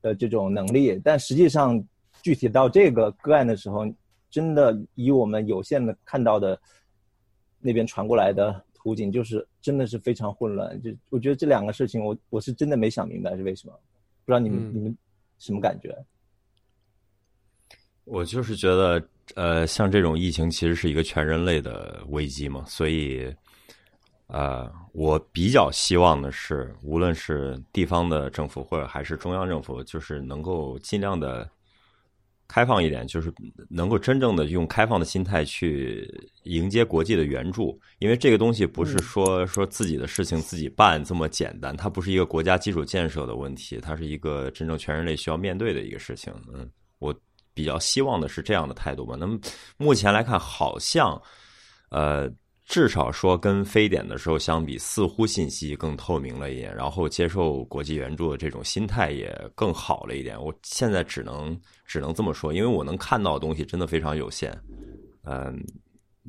[0.00, 1.00] 的这种能力。
[1.04, 1.80] 但实际上，
[2.20, 3.86] 具体到这个个案的时候，
[4.28, 6.60] 真的以我们有限的看到的
[7.60, 10.80] 那边传过来的图景，就是真的是非常混乱。
[10.82, 13.72] 就我觉得这两个事情，我我是真的没想明白是为什么，
[14.24, 14.96] 不知道你们你们
[15.38, 15.96] 什么感觉？
[18.04, 19.02] 我就是觉得。
[19.36, 23.32] 呃，像这种疫情其实是一个全人类的危机嘛，所以，
[24.26, 31.48] 呃，我比较希望的是，无论是地方的政府或者还是中央政府，就是能够尽量的
[32.52, 33.32] 开放一点，就是
[33.70, 36.06] 能够真正的用开放的心态去
[36.42, 46.30] 迎接国际的援助，因为这个东西不是说说自己的事情自己办这么简单，它不是一个国家基础建设的问题，它是一个真正全人类需要面对的一个事情。
[46.52, 47.14] 嗯，我。
[47.54, 49.14] 比较希望的是这样的态度吧。
[49.20, 49.38] 那么
[49.76, 51.20] 目前来看，好像，
[51.90, 52.26] 呃，
[52.72, 60.42] 至少说跟非典的时候相比，似乎信息更透明了一点，然后接受国际援助的这种心态也更好了一点。
[60.42, 61.54] 我现在只能
[61.84, 64.58] 只能这么说，因为我能看到的东西真的非常有限，
[65.24, 65.62] 嗯，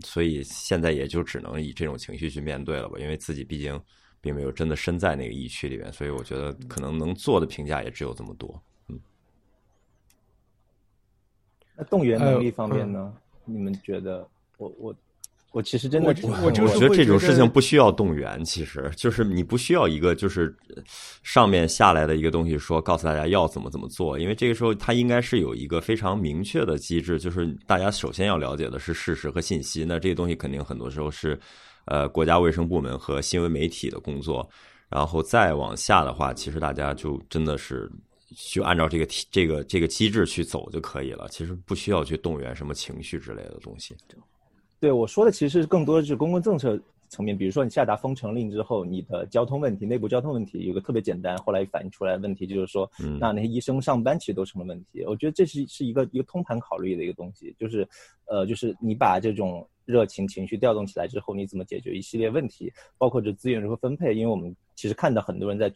[0.03, 2.99] 所以现在也就只能以这种情绪去面对了吧。
[2.99, 3.79] 因为自己毕竟
[4.19, 8.61] 并没有真的身在那个疫区里面，所以我觉得可能能做的评价也只有这么多。
[8.89, 8.99] 嗯
[11.77, 13.13] 那动员能力方面呢？
[13.45, 14.27] 你们觉得？
[14.57, 14.93] 我我
[15.53, 16.07] 我其实真的，
[16.43, 20.53] 我就觉得这种事情不需要动员，其实就是你不需要一个就是
[21.21, 29.85] 上面下来的一个东西说告诉大家要怎么怎么做，因为这个时候它应该是有一个非常明确的机制，就是大家首先要了解的是事实和信息。
[29.85, 31.39] 那这个东西肯定很多时候是
[31.85, 34.49] 呃国家卫生部门和新闻媒体的工作，
[34.89, 37.89] 然后再往下的话，其实大家就真的是。
[38.51, 43.95] 就按照这个体这个这个机制去走就可以了，其实不需要去动员什么情绪之类的东西。
[44.83, 55.05] 对我说的其实更多的是公共政策层面，比如说你下达封城令之后，你的交通问题、内部交通问题有个特别简单，后来反映出来的问题就是说，那那些医生上班其实都成了问题。
[55.05, 57.87] 我觉得这是是一个一个通盘考虑的一个东西，就是
[58.25, 64.13] 呃，就是你把这种热情情绪调动起来之后，你怎么解决一系列问题，包括这资源如何分配？
[64.13, 65.71] 因为我们其实看到很多人在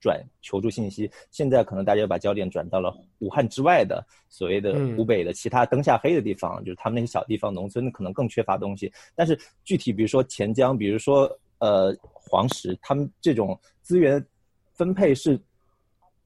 [0.00, 8.92] 转求助信息，现在可能大家把焦点转到了武汉之外的所谓的湖北的其他灯下黑的地方，就是他们那些小地方农村可能更缺乏东西。
[9.14, 14.24] 但是具体比如说钱江，比如说呃黄石，他们这种资源
[14.72, 15.40] 分配是。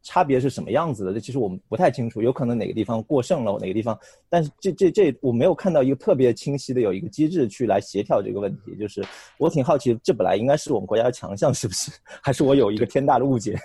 [0.03, 1.13] 差别是什么样子的？
[1.13, 8.75] 这其实我们不太清楚，有可能哪个地方过剩了，哪个地方，但是这这这我没有看到一个特别清晰的有一个机制去来协调这个问题。
[8.79, 9.05] 就是
[9.39, 11.91] 我挺好奇，这本来应该是我们国家的强项，是不是？
[12.23, 13.59] 还是我有一个天大的误解？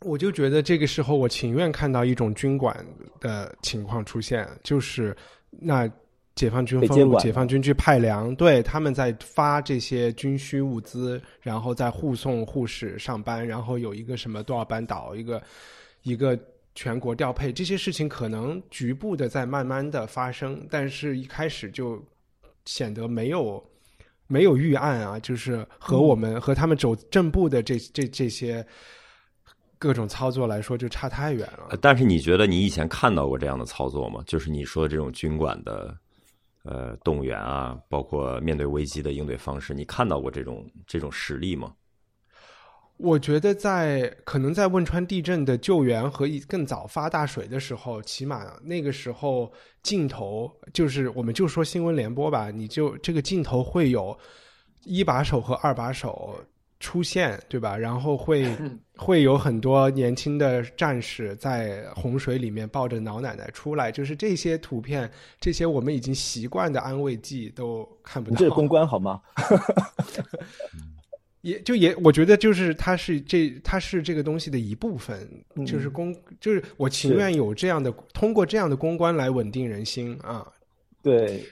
[0.00, 2.84] 我就觉得这个时候，我情愿看到一种军管
[3.20, 5.16] 的情况出现，就是
[5.50, 5.90] 那。
[6.40, 15.42] 解放军分务，解放军去派粮，对，他们在发这些军需物资，然后在护送护士上班，然后有一个什么多少班倒，一个
[16.02, 16.38] 一个
[16.74, 22.02] 全国调配，这些事情可能局部的在慢慢的发生，但是一开始就
[22.64, 23.62] 显得没有
[24.26, 28.66] 没有预案啊，就是和我们和他们走正步的这这这些
[29.78, 31.76] 各种操作来说，就差太远了。
[31.82, 34.22] 但是你觉得你以前看到过这样的操作吗？
[34.26, 35.94] 就是你说的这种军管的。
[36.62, 41.74] 呃，动员啊，包括面对危机的应对方式，你看到过这种这种实例吗？
[42.98, 49.50] 我觉得在可能在汶川地震的救援和更早发大水的时候，起码那个时候
[49.82, 54.14] 镜头就是我们就说新闻联播吧，你就这个镜头会有
[54.84, 56.38] 一把手和二把手。
[56.80, 57.76] 出现对吧？
[57.76, 58.50] 然后会
[58.96, 68.36] 会有很多年轻的战士在洪水里面抱着老奶奶出来，就是这些图片，这些我们已经习惯的安慰剂都看不到。
[68.36, 69.20] 这是公关好吗？
[71.42, 75.28] 也就也，我觉得就是它是这，它是这个东西的一部分，
[75.66, 80.46] 就是公，就是我情愿有这样的，通过这样的公关来稳定人心啊。
[81.02, 81.44] 对。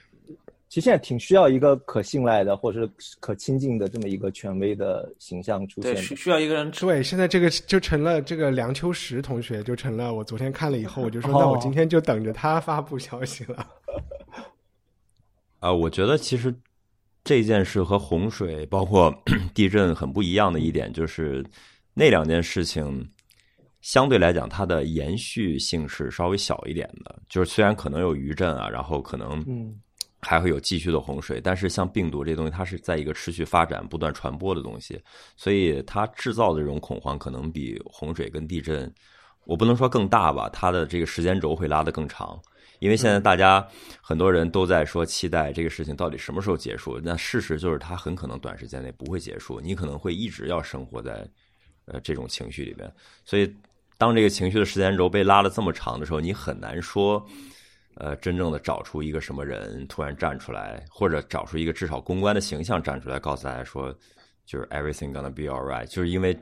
[0.69, 5.95] 其实现在挺需要一个可信赖的或者是可亲近的这么一个权威的形象出现。
[5.95, 6.69] 对，需需要一个人。
[6.69, 10.13] 对，现在这个就成了这个梁秋实同学，就成了。
[10.13, 13.67] 我昨天看了以后，我就说，那我今天就等着他发布消息了。
[15.59, 16.53] 啊，我觉得其实
[17.23, 19.11] 这件事和洪水包括
[19.55, 21.43] 地震很不一样的一点，就是
[21.95, 23.09] 那两件事情
[23.81, 27.19] 相对来讲，它的延续性是稍微小一点的。
[27.27, 29.75] 就是虽然可能有余震啊，然后可能嗯。
[30.21, 35.01] 还会有继续的洪水，但是像病毒这东西，它是在一个持续发展、不断传播的东西，
[35.37, 38.93] 所以它制造的这种恐慌可能比洪水跟地震，
[39.45, 42.37] 我不能说更大吧，它的这个时间轴会拉得更长。
[42.79, 43.65] 因为现在大家
[44.01, 51.27] 很多人都在说期待这个事情到底什么时候结束，那事实就是它很可能短时间内不会结束，你可能会一直要生活在
[51.85, 52.89] 呃这种情绪里边。
[53.25, 53.53] 所以
[53.97, 57.25] 当这个情绪的时间轴被拉得这么长的时候，你很难说。
[57.99, 63.93] 呃，真正的找出一个什么人突然站出来，或者找出一个至少公关的形象站出来，告诉大家说，
[64.45, 65.85] 就是 everything gonna be alright。
[65.87, 66.33] 就是因为，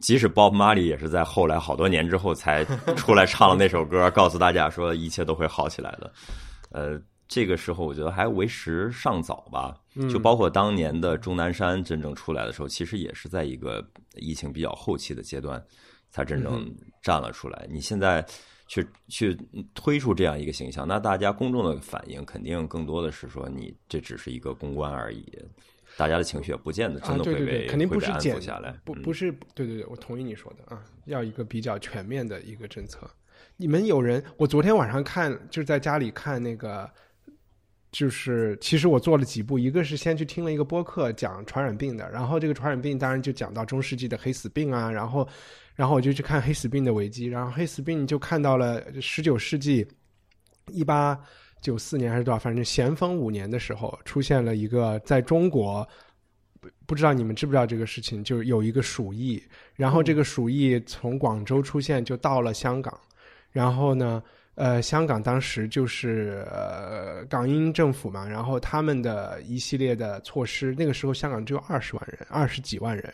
[0.00, 2.64] 即使 Bob Marley 也是在后来好多年之后才
[2.96, 6.12] 出来唱了那首歌，告诉大家说一切都会好起来的。
[6.72, 9.76] 呃，这个时候我觉得还为时尚早吧。
[10.10, 15.64] 就包括当年的钟南山真正出来的时候，其实也是在一个疫情比较后期的阶段
[16.10, 16.68] 才真正
[17.04, 17.68] 站了出来。
[17.70, 18.26] 你现在。
[18.66, 19.38] 去去
[19.74, 25.24] 推出这样一个形象，那大家公众的反应肯定更多的是说你这只是一个公关而已，
[25.96, 28.78] 大家的情绪也不见得真的会被肯定不是安抚下来。
[28.84, 33.08] 不不是，对对对，我同意你说的啊，要一个比较全面的一个政策。
[33.56, 36.90] 你们有人，我昨天晚上看就是在家里看那个，
[37.96, 45.26] 就是其实我做了几步，一个是先去听了一个播客讲传染病的，然后这个传染病当然就讲到中世纪的黑死病啊，然后。
[45.76, 49.86] 然后我就去看黑死病的危机，然后黑死病就看到了十九世纪
[50.72, 51.20] 一八
[51.60, 55.86] 九四年还是多少，反正咸丰五年的时候出现了一个在中国，
[56.62, 59.38] 不不知道你们知不知道这个事情，就是有一个鼠疫，
[59.74, 62.98] 然后这个鼠疫从广州出现就到了香港，
[63.50, 64.22] 然后呢，
[64.56, 73.12] 呃，香港当时就是呃港英政府嘛，然后他们的一系列的措施，那个时候香港只有二十万人，二十几万人。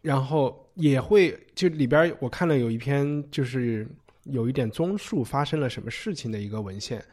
[0.00, 3.84] 然后也会就里边我看了有一篇，就是
[4.22, 7.04] 有一点综述发生了什么事情的一个文献，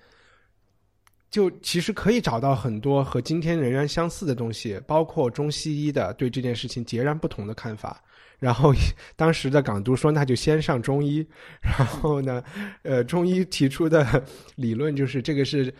[1.31, 7.99] 就其实可以找到很多和今天仍然相似的东西，包括中西医的对这件事情截然不同的看法。
[8.39, 8.73] 然后
[9.15, 11.25] 当时的港督说，那就先上中医。
[11.61, 12.43] 然后呢，
[12.83, 14.23] 呃，中医提出的
[14.55, 15.73] 理论就是这个是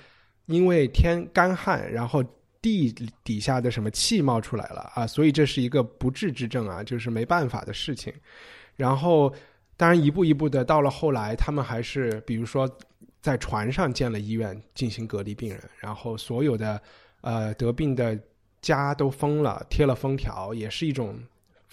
[0.46, 2.24] 因为天干旱，然后。
[2.62, 2.92] 地
[3.24, 5.06] 底下的什么气冒出来了啊？
[5.06, 8.12] 所以这是一个不治之症啊，就是没办法的事情。
[8.76, 9.32] 然后，
[9.78, 12.68] 当然一步一步的到了后来，他们还是比如说
[13.22, 16.82] 在船上建了医院进行隔离病人，然后所有的
[17.22, 18.20] 呃得病的
[18.64, 21.20] 家都封了，贴了封条，也是一种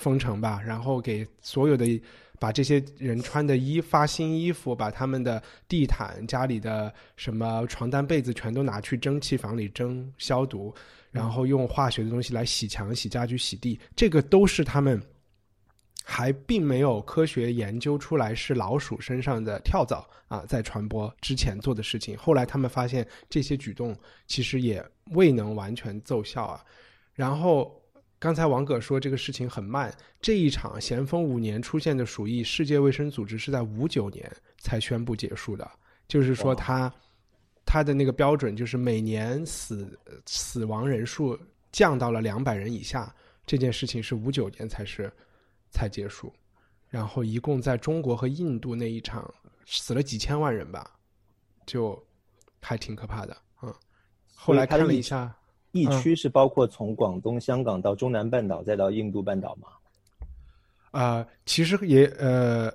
[0.03, 0.61] 封城吧。
[0.67, 2.03] 然后给所有的
[2.41, 10.75] 把这些人穿的衣发新衣服，把他们的地毯、家里的什么床单被子全都拿去蒸汽房里蒸消毒，
[11.11, 15.01] 然后用化学的东西来洗墙、洗家具、洗地，这个都是他们。
[16.05, 22.19] 还并没有科学研究出来是老鼠身上的跳蚤啊在传播之前做的事情。
[22.19, 23.97] 后来他们发现这些举动
[24.27, 26.61] 其实也未能完全奏效啊。
[27.15, 27.81] 然后
[28.23, 35.69] 刚才王葛说这个事情很慢，这一场咸丰五年出现的鼠疫，世界卫生组织是在五九年才宣布结束的。
[36.07, 36.95] 就是说，他
[37.67, 41.37] 他的那个标准就是每年死死亡人数
[41.73, 43.13] 降到了两百人以下，
[43.45, 45.13] 这件事情是五九年才是。
[45.75, 46.31] 才结束，
[46.91, 50.99] 然后一共在中国和印度那一场死了几千万人吧，
[51.65, 52.01] 就
[52.61, 53.75] 还挺可怕的嗯。
[54.35, 55.35] 后来看了一下，
[55.73, 59.69] 疫区是包括从广东、香港到中南半岛再到印度半岛吗？
[60.93, 62.73] 啊，其实也呃，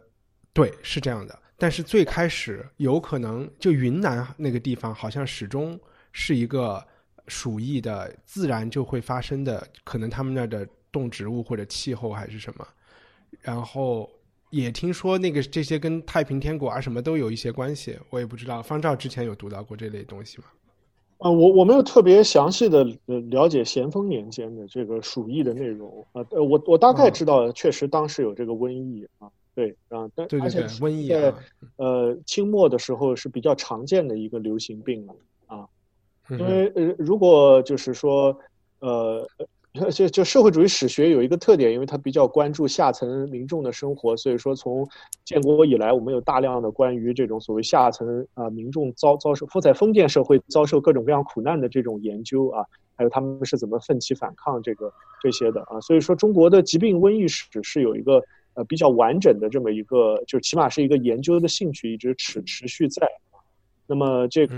[0.51, 1.39] 对，是这样的。
[1.59, 5.79] 但是最开始有可能就云南那个地方，好像始终
[6.11, 6.83] 是一个
[7.27, 12.67] 鼠疫的自然就会发生的，可能他们那儿的动植物或者气候还是什么。
[13.41, 14.09] 然后
[14.49, 18.61] 也听说那个这些跟太平天国啊什么都有一些关系，我也不知道。
[18.61, 20.45] 方照之前有读到过这类东西吗？
[21.19, 26.25] 啊，我我没有特别详细的了解咸丰年间的这个鼠疫的内容啊。
[26.29, 31.33] 呃，我我大概知道，确实当时有这个瘟疫啊，对啊，但而且瘟疫在
[31.77, 35.15] 呃清末的时候是比较常见的一个流行病了
[35.47, 35.67] 啊。
[36.29, 38.37] 因为呃，如果就是说
[38.79, 39.27] 呃。
[39.91, 44.87] 就就社会主义史学有一个特点，因为它比较关注下层民众的生活，所以说从
[45.23, 52.65] 建国以来，我们有大量的关于这种所谓下层啊民众遭遭受，在封建社会遭受各种各样苦难的这种研究啊，
[52.95, 58.23] 还有他们是怎么奋起反抗这个这些的啊，所以说中国的疾病瘟疫史是有一个
[58.53, 63.07] 呃比较完整的这么一个，就起码是一个研究的兴趣一直持持续在。
[63.85, 64.55] 那么这个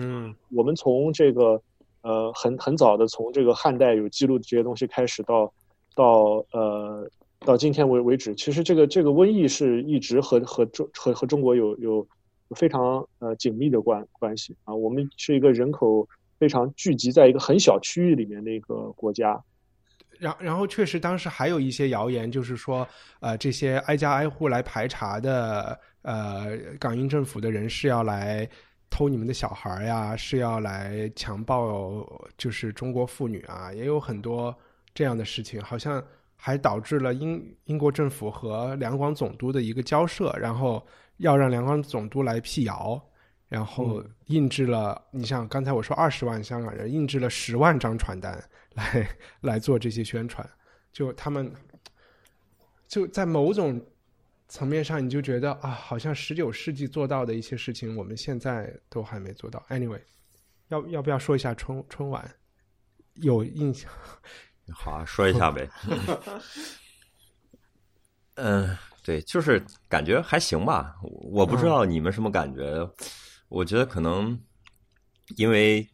[0.55, 1.61] 我们从这个。
[2.01, 5.53] 呃，很很早的，从这个汉代有记录的这些东西开始，到
[5.95, 7.05] 到呃
[7.39, 12.07] 到今天为为止，其实这个这个瘟疫是一直和和中和和中国有有
[12.55, 14.73] 非常呃紧密的关关系啊。
[14.73, 16.07] 我们是一个人口
[16.39, 19.37] 非常聚集在一个很小区域里面的一个国家。
[20.17, 22.87] 然然后确实当时还有一些谣言，就是说
[23.19, 28.49] 呃这些挨家挨户来排查的呃港英政府的人是要来。
[28.89, 32.05] 偷你们的小孩呀，是要来强暴，
[32.37, 34.53] 就是中国妇女啊，也有很多
[34.93, 36.03] 这样的事情，好像
[36.35, 40.85] 还导致了英英国政府和两广总督的一个交涉，然后
[41.17, 43.01] 要让两广总督来辟谣，
[43.47, 49.09] 然后印制了，你像刚才我说二十万香港人印制了十万张传单来
[49.41, 50.47] 来做这些宣传，
[50.91, 51.53] 就他们
[52.87, 53.81] 就在某种。
[54.49, 59.63] 层面上，你就觉得啊，好像十九世纪做到的一些事情，我们现在都还没做到。
[59.69, 60.01] Anyway，
[60.69, 62.29] 要要不要说一下春春晚？
[63.13, 63.91] 有印象？
[64.73, 65.69] 好啊，说一下呗。
[68.35, 70.95] 嗯，对，就是感觉还行吧。
[71.03, 72.89] 我不知道你们什么感觉。
[73.49, 74.39] 我觉得可能
[75.37, 75.87] 因为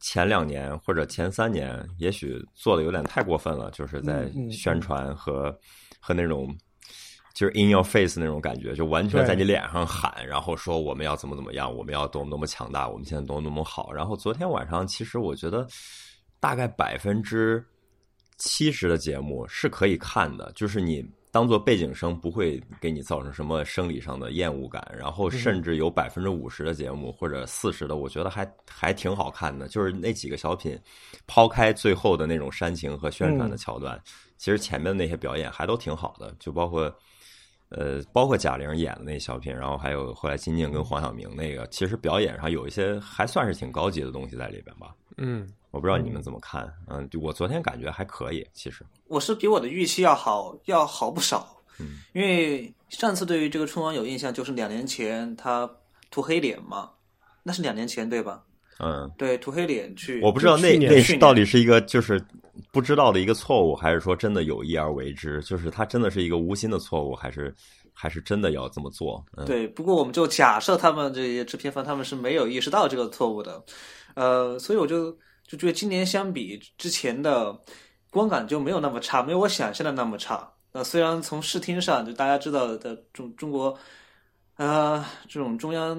[0.00, 5.56] 前两年或者前三年，也许做的有点太过分了，就是在宣传和
[6.00, 6.52] 和那种。
[7.38, 13.92] 就是 in your face 那种感觉，就完全在你脸上喊，然后说我们要怎么怎么样，我们要多么多么强大，我们现在多么多么好。
[13.92, 15.64] 然后昨天晚上，其实我觉得
[16.40, 17.64] 大概百分之
[18.38, 24.84] 七十的节目是可以看的，就是你当做背景声不会给你造成什么生理上的厌恶感。
[24.98, 29.68] 然后甚至有百分之五十的节目或者四十的，我觉得还还挺好看的。
[29.68, 30.76] 就是那几个小品，
[31.28, 33.96] 抛开最后的那种煽情和宣传的桥段，
[34.38, 36.92] 其实前面的那些表演还都挺好的，就包括。
[37.70, 44.94] 呃，包括贾玲演的那小品，然后还有后来金靖跟黄晓明那个，其实表演上有一些还算是挺高级的东西在里边吧。
[45.18, 46.72] 嗯，我不知道你们怎么看。
[46.86, 51.56] 嗯，我昨天感觉还可以，其实我是比我的预期要好，要好不少。
[51.78, 55.68] 嗯，因为上次对于这个春晚有印象，就是两年前他
[56.10, 56.90] 涂黑脸嘛，
[57.42, 58.42] 那是两年前对吧？
[58.80, 62.24] 嗯，对，涂黑脸去，我不知道那那是到底是一个就是
[62.70, 65.40] 不知道的一个错误，还是说真的有意而为之？
[65.42, 67.52] 就是他真的是一个无心的错误，还是
[67.92, 69.24] 还是真的要这么做？
[69.46, 73.60] 对，不过我们就假设他们这些制片方他们是没有意识到这个错误的，
[74.14, 75.10] 呃，所以我就
[75.44, 77.52] 就觉得今年相比之前的
[78.12, 80.48] 观感就没有那么差，没有我想象的那么差。
[80.70, 83.76] 呃，虽然从视听上就大家知道的中中国，
[84.56, 85.98] 呃，这种中央。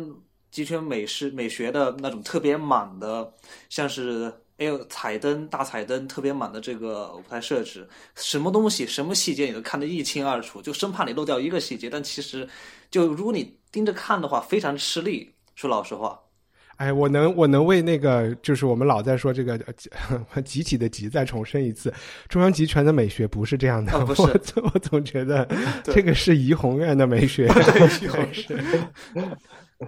[0.52, 3.34] 极权美式美学的那种特别满的，
[3.70, 4.34] 像是。
[4.60, 11.90] 哎呦彩灯、大彩灯特别满的这个舞台设置，什么东西、什么细节你都看得一清二楚，就生怕你漏掉一个细节。
[11.90, 12.46] 但其实，
[12.92, 15.32] 就如果你盯着看的话，非常吃力。
[15.56, 16.20] 说老实话，
[16.76, 19.58] 哎，我能我能为那个就是我们老在说这个
[20.44, 21.94] 集体的集再重申一次，
[22.28, 23.98] 中央集权的美学不是这样的。
[24.06, 24.22] 不是，
[24.62, 25.48] 我总觉得
[25.86, 27.48] 这个是怡红院的美学。
[28.46, 28.58] 对，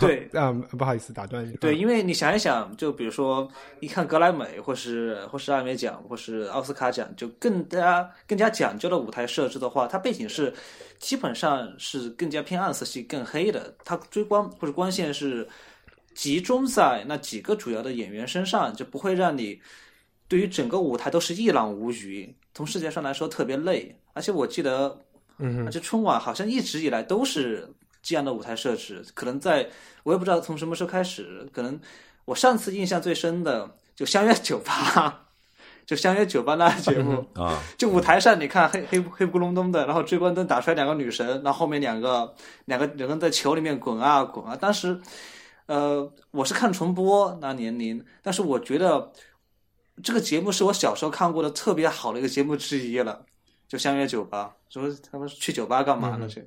[0.00, 1.52] 对，啊，不好意思打断你。
[1.56, 3.48] 对，因为你想一想，就比如说，
[3.80, 10.54] 你看格莱美，或是或是艾美奖，或是奥斯卡奖，就更加更加讲究的舞台设置的话，它背景是
[10.98, 13.74] 基本上是更加偏暗色系、更黑的。
[13.84, 15.48] 它追光或者光线是
[16.14, 19.60] 集中在那几个主要的演员身上，就不会让你
[20.28, 22.32] 对于整个舞台都是一览无余。
[22.54, 24.96] 从视觉上来说特别累，而且我记得，
[25.38, 27.68] 嗯，而且春晚好像一直以来都是。
[28.02, 29.68] 这样的舞台设置，可能在
[30.02, 31.78] 我也不知道从什么时候开始，可能
[32.24, 35.26] 我上次印象最深的就相约酒吧，
[35.84, 42.34] 就相约酒吧那个节目啊，就舞台上你看黑黑黑咕隆咚的，然后追光灯打出来两个女神，然后后面两个
[42.66, 44.56] 两个两个人在球里面滚啊滚啊。
[44.56, 45.00] 当时，
[45.66, 49.12] 呃，我是看重播那年龄，但是我觉得
[50.02, 53.24] 这个节目是我小时候看过的特别好的一个节目之一了。
[53.68, 54.82] 就相约酒吧，说
[55.12, 56.26] 他们去酒吧干嘛呢？
[56.26, 56.44] 去。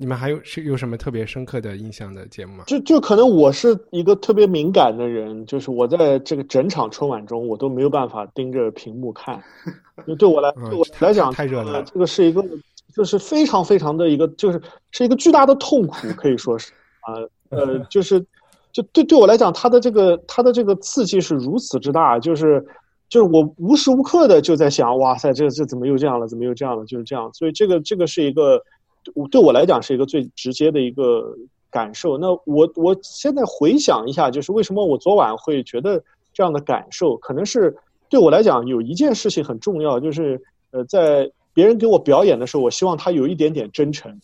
[0.00, 2.62] 你们还有是有什么特别深刻的印象的节目吗？
[2.68, 9.42] 就就可能我是一个特别敏感的人，就是我在这个整场春晚中，我都没有办法盯着屏幕看。
[10.06, 11.82] 就对我来，对我来讲，太热了。
[11.82, 12.44] 这个是一个，
[12.94, 16.70] 就是非常非常的一个，就是是一个巨大的痛苦，可以说是
[17.00, 17.18] 啊，
[17.48, 18.24] 呃，就是
[18.70, 22.64] 就对对我来讲，它的这个它的这个刺激是如此之大，就是
[23.08, 26.28] 就是我无时无刻的就在想，哇塞，这这怎么又这样了？
[26.28, 26.86] 怎么又这样了？
[26.86, 27.28] 就是这样。
[27.34, 28.62] 所以这个这个是一个。
[29.30, 31.36] 对我来讲是一个最直接的一个
[31.70, 32.16] 感受。
[32.16, 36.02] 那我我现在回想一下，就是为什么我昨晚会觉得
[36.32, 37.76] 这样的感受，可能是
[38.08, 40.40] 对我来讲有一件事情很重要，就是
[40.70, 44.18] 呃，在别人给我表演的时候，我希望他有一点点真诚。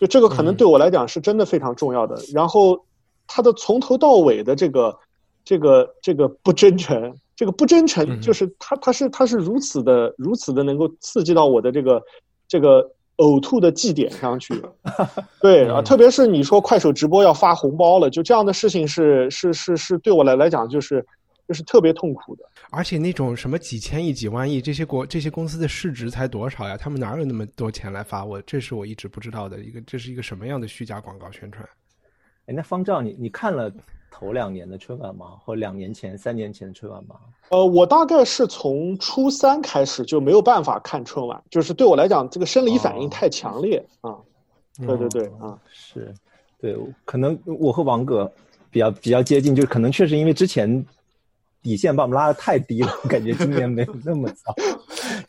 [0.00, 2.16] 就这个可能对我来讲是真的非常重要的。
[2.32, 2.84] 然后
[3.26, 4.98] 他的从头到尾的这个
[5.44, 12.02] 这个这个不真诚，这个不真诚，就是他他是他是如此的如此的能够刺激到我的这个
[12.48, 12.90] 这个。
[13.22, 14.60] 呕吐的祭点上去，
[15.40, 21.04] 对啊，特别是你说快手直播要发红包了，就这样的事情是是是是对我来来讲就是
[21.46, 22.44] 就是特别痛苦的。
[22.70, 26.76] 而且那种什么几千亿、几万亿，这些国这些公司的市值才多少呀？
[26.76, 28.24] 他们哪有那么多钱来发？
[28.24, 31.62] 我这是我一直不知道的一个，这是一个什么样的虚假广告宣传？
[32.46, 33.72] 哎，那方丈，你你看了？
[34.12, 35.38] 头两年的春晚吗？
[35.44, 37.16] 或两年前、三年前的春晚吗？
[37.48, 44.16] 呃，我大概是从初三开始就没有办法看春晚，就是对我来讲，这个生理反应太强烈啊。
[44.86, 46.14] 对对对啊，是，
[46.60, 48.30] 对，可能我和王哥
[48.70, 50.84] 比较比较接近，就是可能确实因为之前
[51.62, 54.54] 底线把我们拉的太低了， 感觉今年没有那么糟。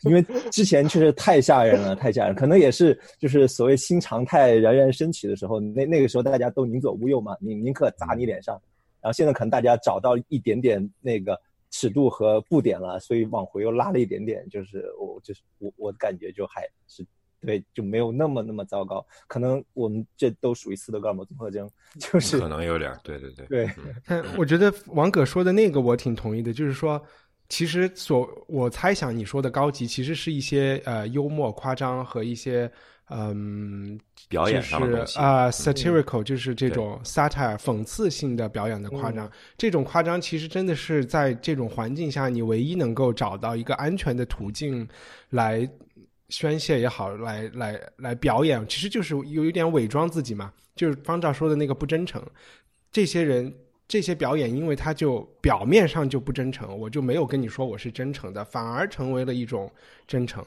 [0.02, 8.60] 因为之前确实太吓人了，太吓人，可能也是就是所谓新常态冉冉升起的时候，那那个时候大家都宁左勿右嘛，宁宁可砸你脸上。
[9.04, 11.38] 然后现在可能大家找到一点点那个
[11.70, 17.04] 尺度和布点了，所以往回又拉了一点点，就是我就是我我的感觉就还是
[17.42, 19.04] 对，就没有那么那么糟糕。
[19.26, 23.70] 可能我们这都属于斯德哥尔摩综合征，就是可能有点对对对对。
[24.06, 26.98] 但我觉得王葛说的那个我挺同意的，就是说，
[27.50, 32.72] 其实所我猜想你说的高级，其实是一些呃幽默夸张和一些。
[33.10, 39.30] 嗯，表演上是啊，satirical 就是这种 satire 讽刺性的表演的夸张。
[39.58, 44.88] 这种夸张其实真的是在这种环境下，你唯一能够找到一个安全的途径
[45.30, 45.68] 来
[46.30, 50.52] 宣泄也好，来来来表演，其实就是有一点伪装自己嘛。
[50.74, 52.20] 就是方丈说的那个不真诚，
[52.90, 53.54] 这些人
[53.86, 59.70] 这些表演，因为他就表面上就不真诚，我就没有跟你说我是真诚的，反而成为了一种
[60.06, 60.44] 真诚。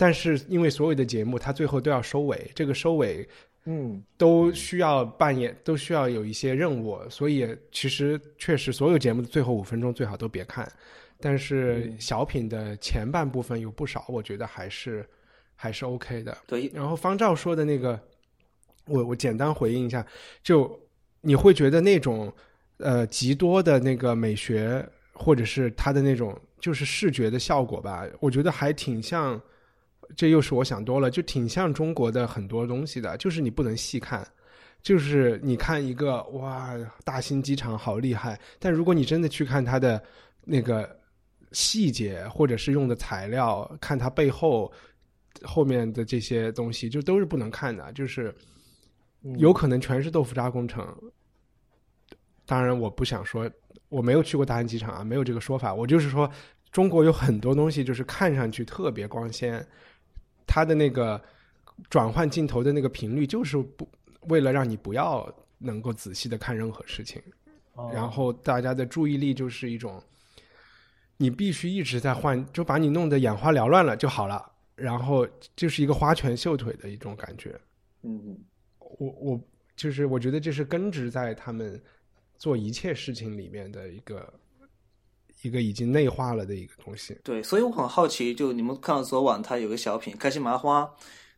[0.00, 3.28] 但是因为所有的节目，它最后都要收尾，这个收尾，
[3.66, 10.66] 嗯，都需要扮演，都需要有一些任务，所以其实确实所有节目的最后五分钟最好都别看。
[11.20, 15.06] 但是小品的前半部分有不少，我觉得还是
[15.54, 16.34] 还是 OK 的。
[16.46, 16.70] 对。
[16.72, 18.00] 然后方照说的那个，
[18.86, 20.06] 我我简单回应一下，
[20.42, 20.80] 就
[21.20, 22.32] 你会觉得那种
[22.78, 24.82] 呃极多的那个美学，
[25.12, 29.38] 或者是它的那种就是视觉的效果吧，我觉得还挺像。
[30.16, 34.26] 这又是我想多了，就挺像中国的很多东西的，就是你不能细看，
[34.82, 40.02] 就是你看一个哇，大兴机场好厉害，但如果你真的去看它的
[40.44, 40.98] 那个
[41.52, 44.70] 细节，或者是用的材料，看它背后
[45.42, 48.34] 后面的这些东西，就都是不能看的，就是
[49.38, 50.86] 有可能全是豆腐渣工程。
[52.46, 53.48] 当然，我不想说，
[53.88, 55.72] 我没有去过大兴机场啊，没有这个说法。
[55.72, 56.28] 我就是说，
[56.72, 59.64] 中国有很多东西就是看上去特别光鲜，
[60.50, 61.22] 它的那个
[61.88, 63.88] 转换镜头的那个频率就是不
[64.22, 67.22] 为了让你不要能够仔细的看任何事情，
[67.92, 70.02] 然后大家的注意力就是一种，
[71.16, 75.24] 你必须一直在换，就把你弄得眼花缭乱了就好了，然后
[75.54, 77.56] 就是一个花拳绣腿的一种感觉。
[78.02, 78.36] 嗯，
[78.98, 79.40] 我我
[79.76, 81.80] 就是我觉得这是根植在他们。
[82.40, 84.32] 做一切事情里面的一个
[85.42, 87.16] 一个已经内化了的一个东西。
[87.24, 90.82] 对，所以我很好奇，就你们看到昨晚他有个小品《开心麻花》，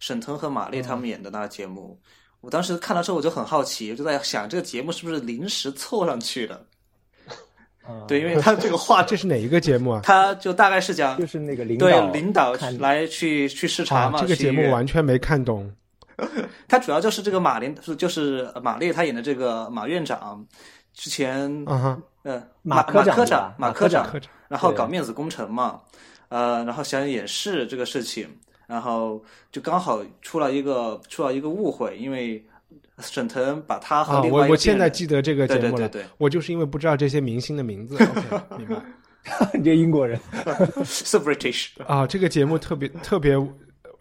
[0.01, 1.99] 沈腾和马丽他们演的那个节目，
[2.41, 6.67] 我当时看到之后我就很好奇，就在想这个节目是不是临时凑上去的？
[8.07, 10.01] 对，因为他这个话， 这是哪一个节目啊？
[10.05, 14.21] 他就大概是讲，就是那个领导对领导来去去视察嘛。
[14.21, 15.73] 这个节目完全没看懂。
[16.69, 20.47] 他主要就是这个马林，就是马丽他演的这个马院长。
[20.95, 24.07] 之前，嗯呃，马科长，马科长，
[24.49, 25.81] 然后搞面子工程嘛，
[26.29, 28.29] 呃，然后想掩饰这个事情，
[28.67, 32.45] 然后就刚好出了一个出了一个误会，因为
[32.99, 37.97] 沈腾把他和另外一个，我我现在记得这个节目了，对我就是因为不知道这些明星的名字，
[38.57, 38.81] 明白？
[39.55, 40.19] 你这英国人，
[40.85, 43.37] so British 啊，这个节目特别特别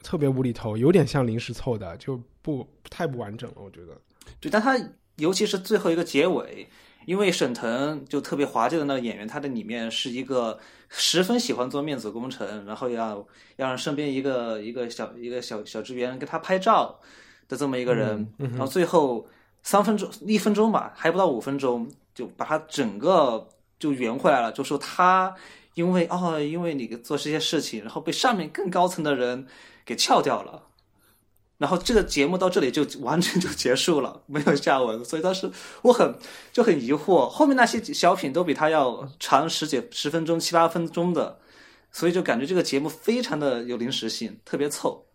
[0.03, 3.95] 特别无厘头，有点像临时凑的，就不太不完整了，我觉得。
[4.39, 4.75] 对，但他
[5.17, 6.67] 尤其是最后一个结尾。
[7.07, 13.17] 因为沈腾就特别滑稽的那个演员，他的里面是一个十分喜欢做面子工程，然后要
[13.55, 16.99] 要让身边一个一个小一个小小职员给他拍照
[17.47, 19.27] 的这么一个人，然后最后
[19.63, 23.49] 三分钟一分钟吧，还不到五分钟，就把他整个
[23.79, 25.33] 就圆回来了，就说他
[25.73, 29.47] 因为哦，因为你做这些事情，然后被上面更高层的人
[29.83, 30.67] 给撬掉了。
[31.61, 35.05] 然后这个节目到这里就完全就结束了， 没有下文。
[35.05, 35.47] 所以当时
[35.83, 36.15] 我很
[36.51, 41.37] 就很疑惑，后面那些小品都比他要长十几十分钟、七八分钟的，
[41.91, 45.05] 所以就感觉这个节目非常的有临时性，特别凑。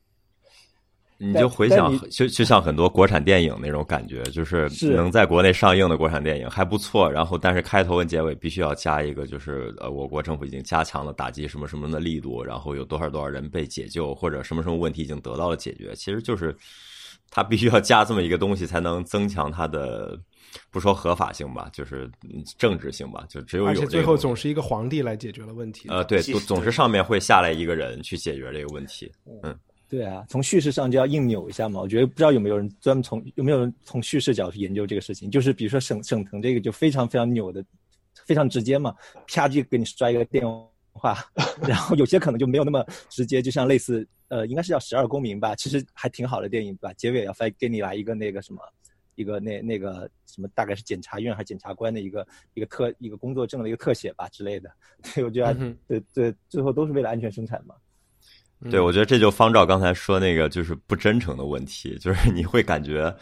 [1.18, 7.10] 你就回想，就就像很多国产电影那种感觉，就是能在国内上映的国产电影还不错。
[7.10, 15.94] 然后，但是开头跟结尾必须要加一个，就是呃，我国政府已经加强了打击什么什么的力度，然后有多少多少人被解救，或者什么什么问题已经得到了解决。
[15.94, 16.54] 其实就是
[17.30, 20.18] 他必须要加这么一个东西，才能增强他的
[20.70, 22.10] 不说合法性吧，就是
[22.58, 23.24] 政治性吧。
[23.28, 25.88] 就只有有而且最后总是一个皇帝来解决了问题。
[25.88, 29.10] 呃，对，总总是上面会下来一个人去解决这个问题。
[29.42, 29.58] 嗯。
[29.88, 31.80] 对啊，从叙事上就要硬扭一下嘛。
[31.80, 35.30] 我觉得不知道有没有人专门从有没有人从叙事角度研究这个事情。
[35.30, 37.64] 就是比如说沈沈腾这个就非常非常扭的，
[38.26, 38.94] 非常直接嘛，
[39.28, 40.44] 啪就给你摔一个电
[40.92, 41.16] 话。
[41.68, 46.92] 然后有些可能就没有那么直接，就像类似呃，应该是叫《十二公民》吧，其实还挺好的电影吧。
[46.94, 48.60] 结尾要再给你来一个那个什么，
[49.14, 54.68] 一个那那个什么，大概是检察院还是检察官的一个一个特一个工作证的一个特写吧之类的。
[55.14, 55.54] 对，我觉得
[55.86, 57.74] 对对，最后都是为了安全生产嘛。
[58.70, 63.14] 对，我觉得这就方照刚才说那个就是不真诚的问题，就是你会感觉，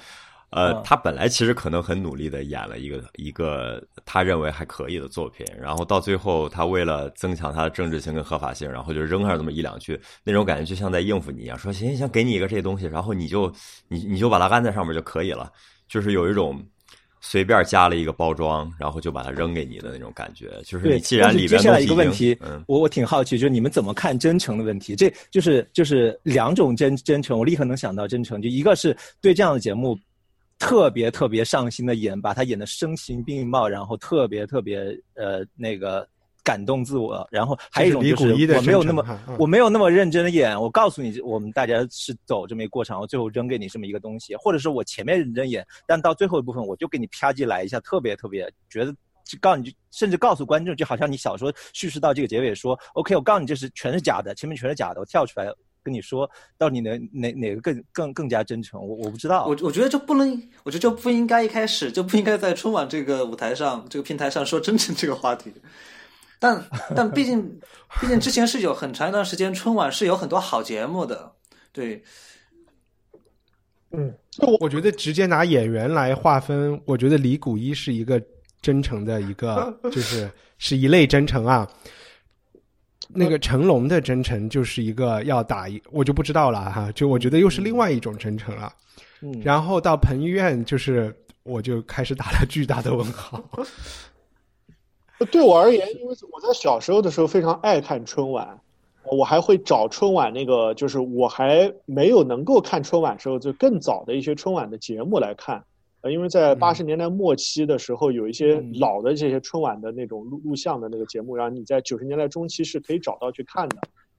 [0.50, 13.52] 呃，他本来其实可能很努力的演了一个一个他认为还可以的作品，然后到最后他为了增强他的政治性跟合法性，然后就扔上这么一两句，那种感觉就像在应付你一样，说行行行，给你一个这东西，然后你就
[13.88, 15.50] 你你就把它安在上面就可以了，
[15.88, 16.64] 就是有一种。
[17.26, 24.94] 随便加了一个包装，然后就把它扔给你的那种感觉，就是你既然里边接下来一个问题，我我挺好奇，就是你们怎么看真诚的问题？
[24.94, 29.98] 这就是就是两种真真诚，我立刻能想到真诚，就一个是对这样的节目
[30.58, 34.78] 特别特别上心的演，把它演的声情并茂，然后特别特别
[35.14, 36.06] 呃那个。
[36.44, 40.60] 感动自我，然后还有一种就是我没有那么我没有那么认真的演。
[40.60, 48.92] 我告诉你，我们大家是走这么一个过程，我最后扔给你这么一个东西，或者是我前面认真演，但到最后一部分我就给你啪叽来一下，特别特别觉得
[49.24, 55.46] 就告诉你，甚至告诉观众，就好像你小说叙事到这个结尾说，OK，我告诉你这是全是假的，前面全是假的，我跳出来
[55.82, 58.78] 跟你说，到底哪哪哪个更更更加真诚？
[58.78, 59.46] 我我不知道。
[59.46, 60.30] 我我觉得就不能，
[60.62, 65.50] 我觉得就不应该一开始就不应该在春晚这个舞台上这个平台上说真诚这个话题。
[66.38, 66.64] 但
[66.94, 67.42] 但毕竟，
[68.00, 71.32] 毕竟之前是有很长一段时间春晚是有很多好节目的，
[71.72, 72.02] 对。
[73.96, 74.12] 嗯，
[74.60, 78.20] 我觉得直接拿演员来划分，我觉得李谷一是一个
[78.60, 80.28] 真诚的一个，就是
[80.58, 81.68] 是一类真诚啊。
[83.08, 88.72] 那个成龙的真诚就是一个要打一，我就不知道了哈，就我觉得又是另外一种真诚了。
[89.20, 91.14] 嗯，然后到彭于晏，就是
[91.44, 93.40] 我就开始打了巨大的问号。
[95.30, 98.60] 对我而言，因为我在小时候的时候非常爱看春晚，
[99.04, 105.64] 我还会找春晚那个，就是我还没有能够看春晚时候，就更早的一些春晚的节目来看。
[106.00, 113.76] 呃，因为在八十年代末期的时候，有一些老的这些春晚的那种录录像的那个节目，然后你在九十年代中期是可以找到去看的。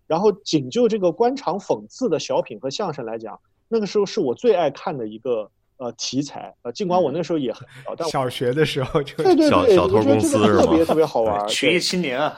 [0.08, 6.54] 然后仅就这个官场讽刺的小品和相声来讲，那个时候是我最爱看的一个呃题材。
[6.62, 11.48] 呃，尽管我那时候也很小，但小学的时候就对对对，小偷公司是特别特别好玩。
[11.50, 12.36] 学艺青年啊。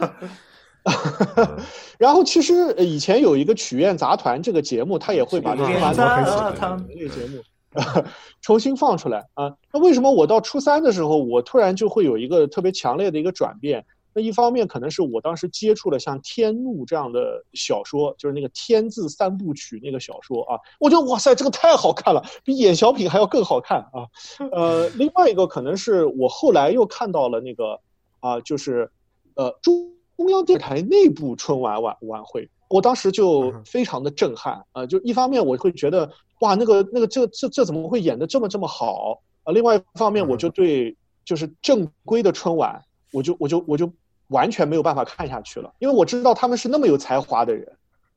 [2.00, 7.42] 然后其实以前有一个曲苑杂团这个节目，他也会把这个杂团那个节目。
[8.42, 9.54] 重新放出来啊！
[9.72, 13.86] 那为什么我到初三的时候，我突然就会有一个特别强烈的一个转变？
[14.18, 24.10] 那一方面可能是我当时接触了像《天怒》这样的小说，就是那个“天”字三部曲那个小说啊，我觉得哇塞，这个太好看了，比演小品还要更好看啊！
[24.52, 27.80] 呃，另外一个可能是我后来又看到了那个
[28.20, 28.90] 啊，就是
[29.36, 32.50] 呃中中央电视台内部春晚晚晚会。
[32.70, 34.84] 我当时就非常的震撼啊！
[34.84, 39.54] 就一方面我会觉得哇，那个那个这这这怎么会演的这么这么好啊？
[39.54, 43.94] 另外一方面，我就对就是正规的春晚，我就我就我就
[44.28, 47.68] 完全没有办法看下去了，因为我知道他们是那么有才华的人。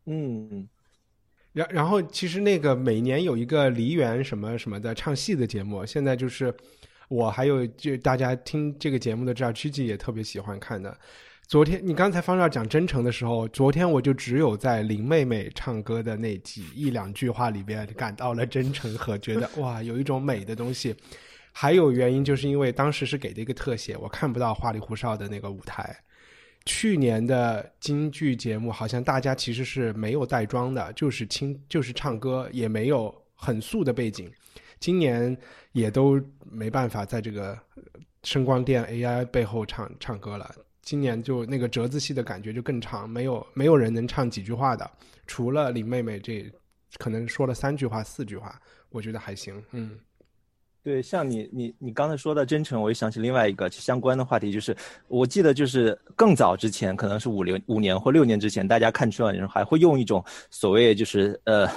[0.07, 0.69] 嗯，
[1.53, 6.53] 然然后其实那个每年有一个梨园什么什么的唱戏的节目，现在就是
[7.09, 10.97] 我还有就大家听这个节目的知道，曲奇也特别喜欢看的。
[11.47, 20.95] 昨天你刚才方少讲真诚的时候，昨天我就只有在林妹妹唱歌的那几一两句话里边感到了真诚和觉得 哇，有一种美的东西。
[21.53, 25.97] 还有原因就是因为当时是给的一个特写，我看不到花里胡哨的那个舞台。
[26.67, 34.31] 去年的京剧节目好像大家其实是没有带妆的，就是清就是唱歌，也没有很素的背景。
[34.79, 35.37] 今年
[35.73, 36.21] 也都
[36.51, 37.59] 没办法在这个
[38.25, 40.55] 声光电 AI 背后唱唱歌了。
[40.83, 44.91] 今年就那个折子戏的感觉就更长，没有没有人能唱几句话的，
[45.27, 46.51] 除了林妹妹这
[46.99, 49.63] 可能说了三句话四句话，我觉得还行。
[49.73, 49.99] 嗯，
[50.83, 54.77] 对，像你你你刚才说的真诚，我又想起另外一个相关的话题，就是
[55.09, 61.69] 我记得就是更早之前，可能是五六五年或六年之前，大家看春晚的时候还会用一种所谓就是呃。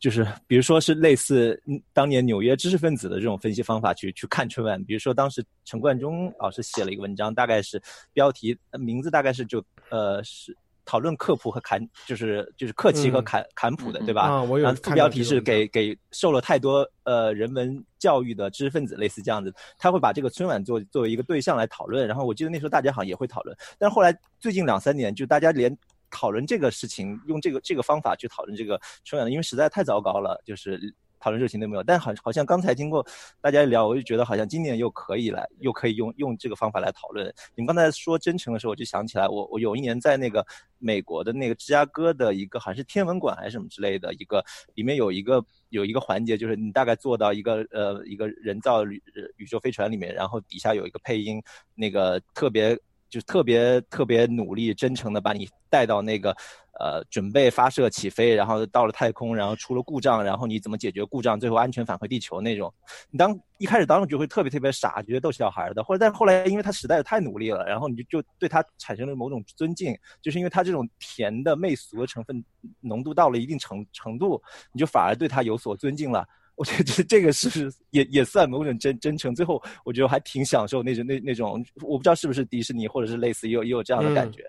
[0.00, 1.58] 就是比如说是类似
[1.94, 10.54] 当年纽约知识分子的这种分析方法去去看春晚，比如说当时陈冠中老师写了一个文章，大概是标题名字大概是就呃是
[10.84, 14.22] 讨论克普和坎，就是就是克奇和坎坎普的，对吧？
[14.22, 14.74] 啊，我有。
[14.76, 22.06] 副标题是给给受了太多呃人文教育的知识分子，类似这样子，他会把这个春晚作作为一个对象来讨论。
[22.06, 25.76] 然后我记得那时候大家好像也会讨论，但是后来最近两三年就大家连。
[26.10, 30.78] 讨论这个事情，用这个这个方法去讨论这个春晚，因为实在太糟糕了，就是
[31.24, 31.82] 讨论热情都没有。
[31.82, 33.04] 但好好像刚才经过
[33.40, 37.26] 大家聊，我就觉得好像今年又可以来，又可以用用这个方法来讨论。
[37.54, 40.46] 你们刚才说真诚的时候，我就想起来，我我有一年在那个
[40.78, 44.44] 美国的那个芝加哥的一个好像是天文馆还是什么之类的一个，
[44.74, 49.02] 里面有一个有一个环节，就是你大概坐到一个呃一个人造宇
[49.38, 51.42] 宇宙飞船里面，然后底下有一个配音，
[51.74, 52.78] 那个特别。
[53.14, 56.36] 就特别特别努力、真诚的把你带到那个，
[56.80, 62.74] 呃，准备发射起飞，然后到了太空，然后出了故障，然后你怎么解决故障，最后安全返回地球那种。
[63.10, 72.44] 你当一开始当时就会特别特别傻，觉得逗小孩的，或者但是后来因为他实在是太努力了，然后你就就对他产生了某种尊敬，就是因为他这种甜的媚俗的成分
[72.80, 74.42] 浓度到了一定程程度，
[74.72, 76.26] 你就反而对他有所尊敬了。
[76.56, 79.34] 我觉得这个是也也算某种真真诚。
[79.34, 84.44] 最后我觉得还挺享受那种那那种，我不知道是不是迪士尼或者是类似也有也有这样的感觉。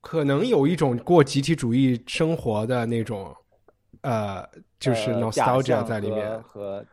[0.00, 3.34] 可能有一种过集体主义生活的那种，
[4.00, 4.46] 呃，
[4.78, 6.84] 就是 nostalgia 在里面，和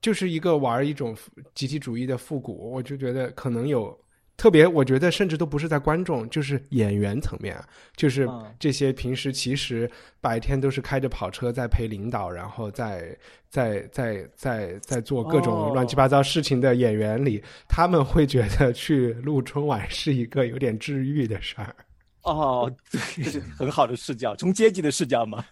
[0.00, 1.16] 就是一个玩一种
[1.54, 2.70] 集体主义的复古。
[2.72, 3.98] 我就觉得可能有。
[4.40, 7.62] 特别，我觉得甚至都不是在观众，就是演员层面，
[7.94, 8.26] 就是
[8.58, 9.88] 这些平时其实
[10.18, 13.14] 白天都是开着跑车在陪领导，然后在
[13.50, 21.76] 在在在在做各种乱七八糟事情的演员里，他们会觉得去录春晚是一个有点治愈的事儿。
[22.22, 25.44] 哦，这是很好的视角，从阶级的视角嘛。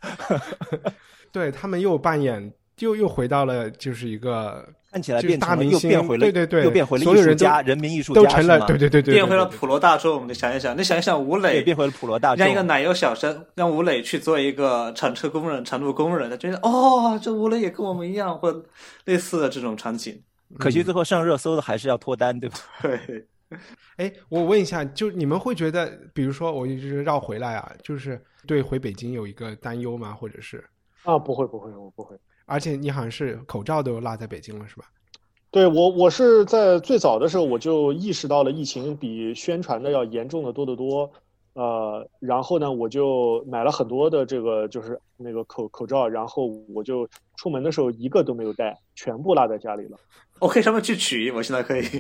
[1.30, 4.66] 对他们又扮演，又又回到了就是一个。
[4.90, 10.26] 看起来变大明星，回了，对对对，又变回了艺术家，人民艺术家，都成了，对对对对，变回了普罗大众。
[10.26, 18.64] 你想一想，你想一想，吴磊变回了普罗大众，让一个奶油小生，让吴磊去做一个铲车工人、铲路工人，他觉得哦，这吴磊也跟我们一样，或
[19.04, 20.18] 类似的这种场景。
[20.58, 22.56] 可惜最后上热搜的还是要脱单，对吧？
[22.82, 23.26] 对。
[23.96, 30.12] 哎，我问一下，就你们会觉得，比如说，我一直绕回来啊，就是对回北京有一个担忧吗？
[30.12, 30.64] 或者是？
[31.02, 32.16] 啊，不会，不会，我不会。
[32.48, 34.86] 而且你好像是口罩都落在北京了，是吧？
[35.50, 41.10] 对我，我是在最早的时候我就意识到了疫情比宣传的要严重的多得多。
[41.58, 47.04] 呃，然后呢，我就买了很多的这个就是那个口口罩，然后我就
[47.36, 49.98] 出门的时候一个都没有带，全部落在家里了。
[50.38, 51.82] 我可以上面去取，我现在可以。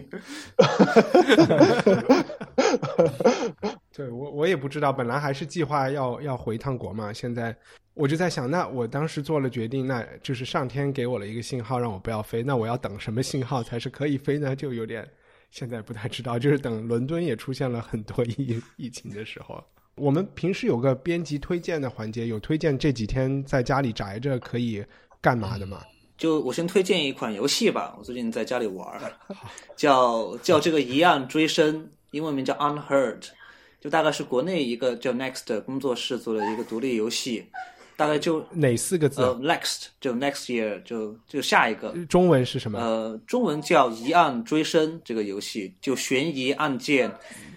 [3.92, 7.52] 对我我也不知道，本来还是计划要要回一趟国嘛，现在
[7.94, 14.54] 我就在想，那我当时做了决定，那就是上天给我了一个信号让我不要飞，那我要等什么信号才是可以飞呢？
[14.54, 15.04] 就有点
[15.50, 19.62] 现在不太知道，就是等伦敦也出现了很多 疫疫情的时候。
[19.96, 24.84] 我们平时有个编辑推荐的环节，有推荐这几天在家里宅着可以
[25.20, 25.82] 干嘛的吗？
[26.16, 29.00] 就我先推荐一款游戏吧，我最近在家里玩，
[29.76, 33.28] 叫叫这个一样追声，英文名叫 Unheard，
[33.80, 37.46] 就大概是国内一个叫 Next 工作室做的一个独立游戏，
[37.98, 39.20] 大概就哪四个字？
[39.20, 41.92] 呃，Next 就 Next Year 就就下一个。
[42.08, 42.78] 中文是什么？
[42.78, 47.12] 呃，中文叫疑案追声这个游戏，就悬疑案件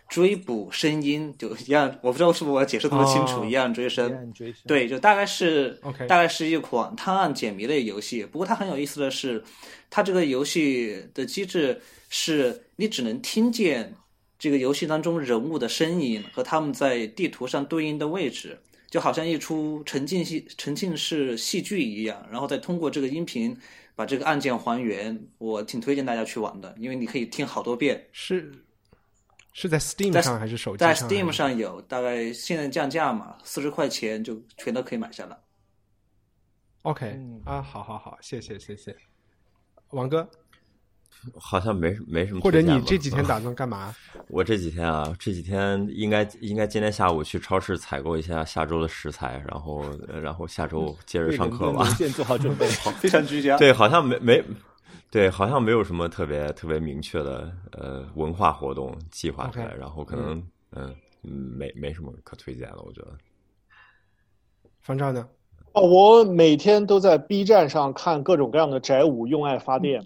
[0.10, 1.96] 追捕声音，就一样。
[2.02, 4.34] 我不知道是不是我解释那么清楚，哦一样追声。
[4.34, 8.26] 追声对，就大概是 OK 大概是一款探案解谜类游戏。
[8.26, 9.44] 不过它很有意思的是，
[9.92, 11.80] 它这个游戏的机制
[12.10, 13.94] 是你只能听见
[14.40, 18.58] 这个游戏当中人物的声音和他们在地图上对应的位置，
[18.92, 23.58] 就好像一出沉浸戏沉浸式戏剧一样，然后再通过这个音频
[23.96, 25.18] 把这个案件还原。
[25.38, 28.06] 我挺推荐大家去玩的，因为你可以听好多遍。
[28.12, 28.52] 是
[29.54, 35.40] 是在 Steam 上还是手机上在 Steam 上有，大概现在降价嘛，四十块钱就全都可以买下了。
[36.82, 38.94] ？OK 嗯啊，好好好，谢谢谢谢，
[39.92, 40.30] 王哥，
[41.38, 42.62] 好像没没什么或者。
[42.62, 43.94] 你这几天打算干嘛？
[44.30, 51.86] 我这几天啊，这几天应该应该今天下午去超市采购一下下周的食材，然后呃然后下周接着上课吧。
[51.90, 52.66] 先做好准备。
[53.00, 53.58] 非常居家。
[53.58, 54.44] 对，好像没没，
[55.10, 60.42] 对，好像没有什么特别特别明确的呃文化活动计划出来 OK 然后可能
[60.72, 63.12] 嗯嗯没没什么可推荐了，我觉得。
[64.82, 65.28] 方丈呢？
[65.74, 70.06] 哦，我每天都在 B 站上看各种各样的宅舞用爱发电。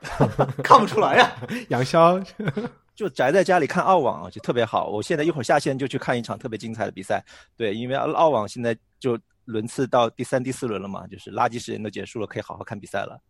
[0.62, 1.36] 看不出来呀、
[1.70, 2.24] 杨潇，
[2.94, 4.88] 就宅在家里看澳网啊，就特别好。
[4.88, 7.24] 我现在一会儿下线就去看一场特别精彩的比赛。
[7.56, 13.20] 对，因为澳网现在就轮次到第三、第四轮了嘛，就是垃圾时间都结束了，可以好好看比赛了，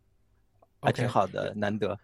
[0.81, 1.97] 还挺好的，难得。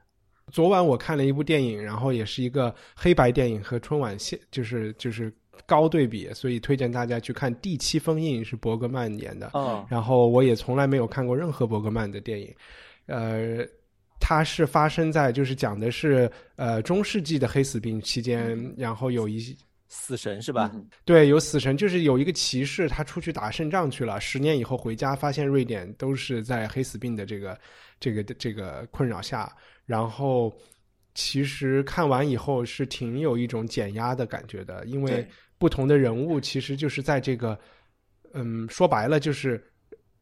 [0.51, 5.35] 昨晚我看了一部电影，然后也是一个黑白电影和春晚现就是就是
[5.65, 9.49] 高对比，所以推荐大家去看《第七封印》，是伯格曼演的。
[9.53, 12.55] 哦，然后我也从来没有看过任何伯格曼的电影，
[13.07, 13.65] 呃，
[14.19, 19.55] 它是发生在就是讲的是呃中世纪的黑死病期间，然后有一
[19.87, 20.71] 死神是吧？
[20.73, 27.59] 嗯对有死神，就是有一个骑士他出去打胜仗去了，十年以后回家发现瑞典都是在黑死病的这个
[27.99, 29.51] 这个这个困扰下，
[29.85, 30.53] 然后。
[31.17, 35.25] 其实看完以后是挺有一种减压的感觉的，因为
[35.57, 37.57] 不同的人物其实就是在这个，
[38.33, 39.63] 嗯，说白了就是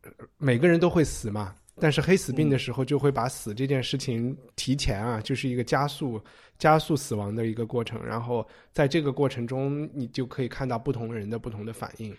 [0.03, 6.21] 呃每个人都会死嘛，但是黑死病的时候就会把死这件事情提前啊，就是一个加速
[6.57, 8.03] 加速死亡的一个过程。
[8.05, 12.15] 然后在这个过程中，你就可以看到不同人的不同的反应。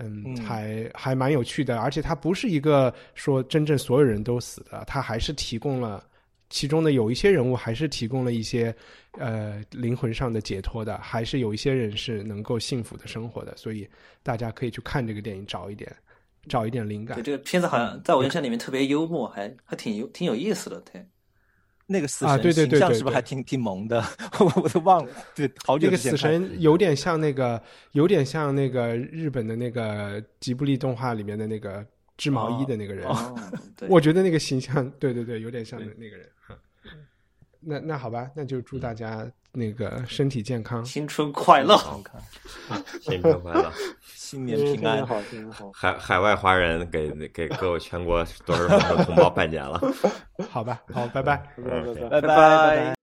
[0.00, 6.06] 嗯，嗯还还蛮有趣的，而且它不是一个说真正所有人都死的，它还是提供了
[6.50, 8.72] 其中的有一些人物还是提供了一些
[9.18, 13.88] 呃灵魂上的解脱的，还是有一些人是能够幸福的生活的，所以
[14.22, 15.92] 大家可以去看这个电影，找一点
[16.46, 17.22] 找一点灵感对，。
[17.22, 20.80] 这个片子好像在我印象里面特别幽默，还还挺有挺有意思的。
[20.92, 21.04] 对，
[21.86, 24.02] 那个死神啊对对对形象是不是还挺挺萌的？
[24.40, 27.60] 我我都忘了，对，好久那个死神有点像那个，
[27.92, 31.84] 有点像那个日本的那个吉卜力动画里面的那个
[32.16, 33.06] 织毛衣的那个人。
[33.06, 33.34] 哦，
[33.76, 36.28] 对， 我觉得那个形象，对对对，有点像那那个人。
[36.46, 36.54] 哈
[37.60, 40.83] 那那好吧，那就祝大家那个身体健康。
[40.85, 41.77] 新春快乐。
[41.77, 43.71] 好看，新春快乐！
[44.15, 44.97] 新年平安。
[44.97, 45.71] 天天好，天天好。
[45.73, 49.79] 海海外华人给给各位全国多少人的同胞拜年了。
[50.49, 51.37] 好吧，好，拜拜。
[51.57, 52.09] 拜拜拜拜。
[52.09, 52.95] 拜拜拜拜。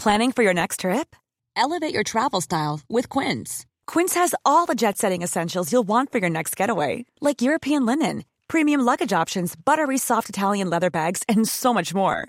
[0.00, 1.14] Planning for your next trip?
[1.56, 3.66] Elevate your travel style with Quince.
[3.86, 7.84] Quince has all the jet setting essentials you'll want for your next getaway, like European
[7.84, 12.28] linen, premium luggage options, buttery soft Italian leather bags, and so much more.